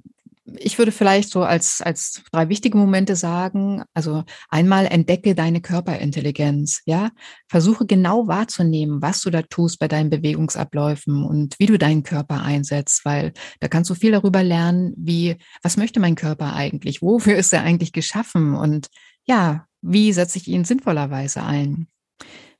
ich 0.45 0.77
würde 0.77 0.91
vielleicht 0.91 1.29
so 1.29 1.43
als, 1.43 1.81
als 1.81 2.23
drei 2.31 2.49
wichtige 2.49 2.77
Momente 2.77 3.15
sagen, 3.15 3.83
also 3.93 4.23
einmal 4.49 4.85
entdecke 4.87 5.35
deine 5.35 5.61
Körperintelligenz, 5.61 6.81
ja. 6.85 7.11
Versuche 7.47 7.85
genau 7.85 8.27
wahrzunehmen, 8.27 9.01
was 9.01 9.21
du 9.21 9.29
da 9.29 9.43
tust 9.43 9.79
bei 9.79 9.87
deinen 9.87 10.09
Bewegungsabläufen 10.09 11.23
und 11.23 11.55
wie 11.59 11.67
du 11.67 11.77
deinen 11.77 12.03
Körper 12.03 12.41
einsetzt, 12.41 13.05
weil 13.05 13.33
da 13.59 13.67
kannst 13.67 13.89
du 13.89 13.95
viel 13.95 14.11
darüber 14.11 14.43
lernen, 14.43 14.93
wie, 14.97 15.37
was 15.61 15.77
möchte 15.77 15.99
mein 15.99 16.15
Körper 16.15 16.53
eigentlich? 16.53 17.01
Wofür 17.01 17.35
ist 17.35 17.53
er 17.53 17.61
eigentlich 17.63 17.93
geschaffen? 17.93 18.55
Und 18.55 18.87
ja, 19.25 19.65
wie 19.81 20.11
setze 20.13 20.37
ich 20.37 20.47
ihn 20.47 20.65
sinnvollerweise 20.65 21.43
ein? 21.43 21.87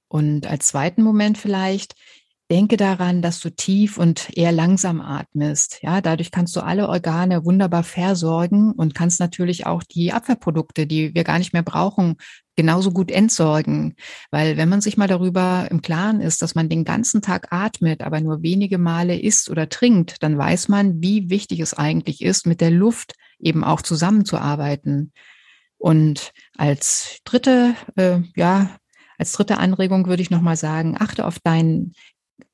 Und 0.08 0.46
als 0.46 0.68
zweiten 0.68 1.04
Moment 1.04 1.38
vielleicht, 1.38 1.96
Denke 2.52 2.76
daran, 2.76 3.22
dass 3.22 3.40
du 3.40 3.50
tief 3.50 3.98
und 3.98 4.38
eher 4.38 4.52
langsam 4.52 5.00
atmest. 5.00 5.80
Ja, 5.84 6.02
dadurch 6.02 6.32
kannst 6.32 6.54
du 6.58 6.60
alle 6.60 6.90
Organe 6.90 7.46
wunderbar 7.46 7.84
versorgen 7.84 8.74
und 8.74 8.94
kannst 8.94 9.22
natürlich 9.22 9.66
auch 9.66 9.84
die 9.84 10.12
Abwehrprodukte, 10.12 10.86
die 10.86 11.16
wir 11.16 11.24
gar 11.24 11.40
nicht 11.40 11.54
mehr 11.54 11.64
brauchen, 11.64 12.18
genauso 12.58 12.92
gut 12.92 13.10
entsorgen. 13.10 13.96
Weil 14.32 14.58
wenn 14.58 14.68
man 14.68 14.82
sich 14.82 14.98
mal 14.98 15.08
darüber 15.08 15.70
im 15.72 15.82
Klaren 15.82 16.20
ist, 16.20 16.42
dass 16.42 16.54
man 16.54 16.68
den 16.68 16.84
ganzen 16.84 17.22
Tag 17.22 17.54
atmet, 17.54 18.02
aber 18.02 18.20
nur 18.20 18.44
wenige 18.44 18.78
Male 18.78 19.18
isst 19.18 19.50
oder 19.50 19.70
trinkt, 19.70 20.22
dann 20.22 20.38
weiß 20.38 20.68
man, 20.68 21.02
wie 21.02 21.30
wichtig 21.30 21.62
es 21.62 21.74
eigentlich 21.74 22.22
ist, 22.22 22.46
mit 22.46 22.60
der 22.60 22.72
Luft 22.72 23.14
eben 23.40 23.64
auch 23.64 23.82
zusammenzuarbeiten. 23.82 25.14
Und 25.78 26.34
als 26.58 27.20
dritte, 27.24 27.76
äh, 27.96 28.20
ja, 28.36 28.72
als 29.22 29.34
dritte 29.34 29.60
Anregung 29.60 30.08
würde 30.08 30.24
ich 30.24 30.32
nochmal 30.32 30.56
sagen, 30.56 30.98
achte 31.00 31.28
auf 31.28 31.38
deinen 31.38 31.94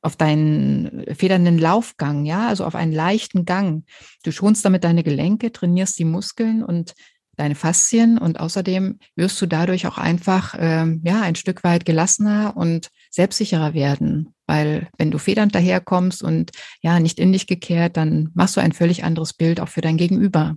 auf 0.07 0.15
deinen 0.15 1.03
federnden 1.13 1.57
Laufgang, 1.57 2.23
ja, 2.23 2.47
also 2.47 2.63
auf 2.63 2.75
einen 2.75 2.93
leichten 2.93 3.43
Gang. 3.43 3.83
Du 4.23 4.31
schonst 4.31 4.63
damit 4.63 4.85
deine 4.85 5.03
Gelenke, 5.03 5.51
trainierst 5.51 5.99
die 5.99 6.05
Muskeln 6.05 6.63
und 6.63 6.95
deine 7.35 7.55
Faszien 7.55 8.17
und 8.17 8.39
außerdem 8.39 8.99
wirst 9.17 9.41
du 9.41 9.47
dadurch 9.47 9.85
auch 9.85 9.97
einfach 9.97 10.55
ähm, 10.57 11.01
ja 11.03 11.21
ein 11.21 11.35
Stück 11.35 11.65
weit 11.65 11.85
gelassener 11.85 12.55
und 12.55 12.87
selbstsicherer 13.11 13.73
werden, 13.73 14.33
weil 14.45 14.87
wenn 14.97 15.11
du 15.11 15.17
federnd 15.17 15.53
daherkommst 15.53 16.23
und 16.23 16.51
ja 16.81 17.01
nicht 17.01 17.19
in 17.19 17.33
dich 17.33 17.45
gekehrt, 17.45 17.97
dann 17.97 18.31
machst 18.33 18.55
du 18.55 18.61
ein 18.61 18.71
völlig 18.71 19.03
anderes 19.03 19.33
Bild 19.33 19.59
auch 19.59 19.67
für 19.67 19.81
dein 19.81 19.97
Gegenüber. 19.97 20.55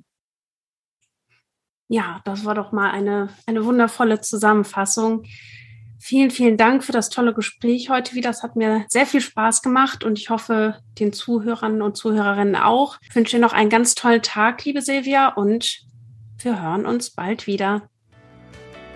Ja, 1.89 2.21
das 2.25 2.45
war 2.45 2.55
doch 2.55 2.71
mal 2.71 2.93
eine 2.93 3.31
eine 3.47 3.65
wundervolle 3.65 4.21
Zusammenfassung. 4.21 5.25
Vielen, 6.03 6.31
vielen 6.31 6.57
Dank 6.57 6.83
für 6.83 6.93
das 6.93 7.11
tolle 7.11 7.35
Gespräch 7.35 7.91
heute 7.91 8.15
wieder. 8.15 8.31
Das 8.31 8.43
hat 8.43 8.57
mir 8.57 8.87
sehr 8.89 9.05
viel 9.05 9.21
Spaß 9.21 9.61
gemacht 9.61 10.03
und 10.03 10.19
ich 10.19 10.31
hoffe, 10.31 10.77
den 10.99 11.13
Zuhörern 11.13 11.83
und 11.83 11.95
Zuhörerinnen 11.95 12.57
auch. 12.57 12.97
Ich 13.03 13.15
wünsche 13.15 13.37
dir 13.37 13.43
noch 13.43 13.53
einen 13.53 13.69
ganz 13.69 13.95
tollen 13.95 14.23
Tag, 14.23 14.65
liebe 14.65 14.81
Silvia, 14.81 15.29
und 15.29 15.83
wir 16.39 16.63
hören 16.63 16.87
uns 16.87 17.11
bald 17.11 17.47
wieder. 17.47 17.83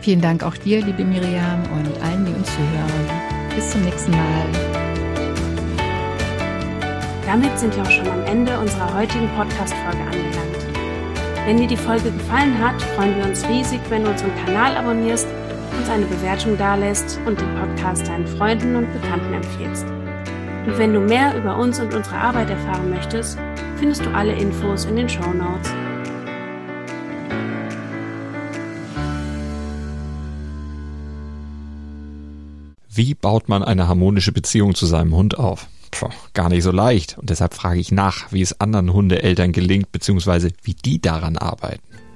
Vielen 0.01 0.23
Dank 0.23 0.43
auch 0.43 0.57
dir, 0.57 0.83
liebe 0.83 1.05
Miriam, 1.05 1.62
und 1.75 2.03
allen, 2.03 2.25
die 2.25 2.33
uns 2.33 2.49
zuhören. 2.51 3.55
Bis 3.55 3.71
zum 3.71 3.83
nächsten 3.83 4.11
Mal. 4.11 4.47
Damit 7.27 7.59
sind 7.59 7.77
wir 7.77 7.83
auch 7.83 7.90
schon 7.90 8.09
am 8.09 8.25
Ende 8.25 8.59
unserer 8.59 8.95
heutigen 8.95 9.29
Podcast-Folge 9.37 10.01
angelangt. 10.01 10.55
Wenn 11.45 11.59
dir 11.59 11.67
die 11.67 11.77
Folge 11.77 12.11
gefallen 12.11 12.59
hat, 12.59 12.81
freuen 12.81 13.14
wir 13.17 13.27
uns 13.27 13.47
riesig, 13.47 13.81
wenn 13.90 14.05
du 14.05 14.11
unseren 14.11 14.35
Kanal 14.47 14.75
abonnierst 14.79 15.29
eine 15.94 16.07
Bewertung 16.07 16.59
dalässt 16.59 17.20
und 17.24 17.40
den 17.40 17.54
Podcast 17.54 18.09
deinen 18.09 18.26
Freunden 18.26 18.74
und 18.74 18.92
Bekannten 18.92 19.33
empfiehlst. 19.33 19.87
Und 20.66 20.76
wenn 20.76 20.92
du 20.92 20.98
mehr 20.98 21.37
über 21.37 21.57
uns 21.57 21.78
und 21.78 21.94
unsere 21.94 22.16
Arbeit 22.16 22.50
erfahren 22.50 22.90
möchtest, 22.90 23.38
findest 23.76 24.04
du 24.04 24.11
alle 24.11 24.33
Infos 24.33 24.87
in 24.87 24.96
den 24.96 25.09
Show 25.09 25.33
Notes. 25.33 25.72
Wie 32.90 33.14
baut 33.14 33.48
man 33.48 33.62
eine 33.62 33.87
harmonische 33.87 34.33
Beziehung 34.33 34.74
zu 34.74 34.87
seinem 34.87 35.14
Hund 35.14 35.38
auf? 35.38 35.68
Puh, 35.92 36.09
gar 36.33 36.48
nicht 36.48 36.64
so 36.64 36.72
leicht. 36.72 37.18
Und 37.18 37.30
deshalb 37.30 37.54
frage 37.54 37.78
ich 37.78 37.92
nach, 37.92 38.33
wie 38.33 38.42
es 38.42 38.61
anderen 38.61 38.92
Hundeeltern 38.92 39.52
gelingt, 39.52 39.92
beziehungsweise 39.92 40.50
wie 40.64 40.74
die 40.74 41.00
daran 41.00 41.37
arbeiten. 41.37 41.93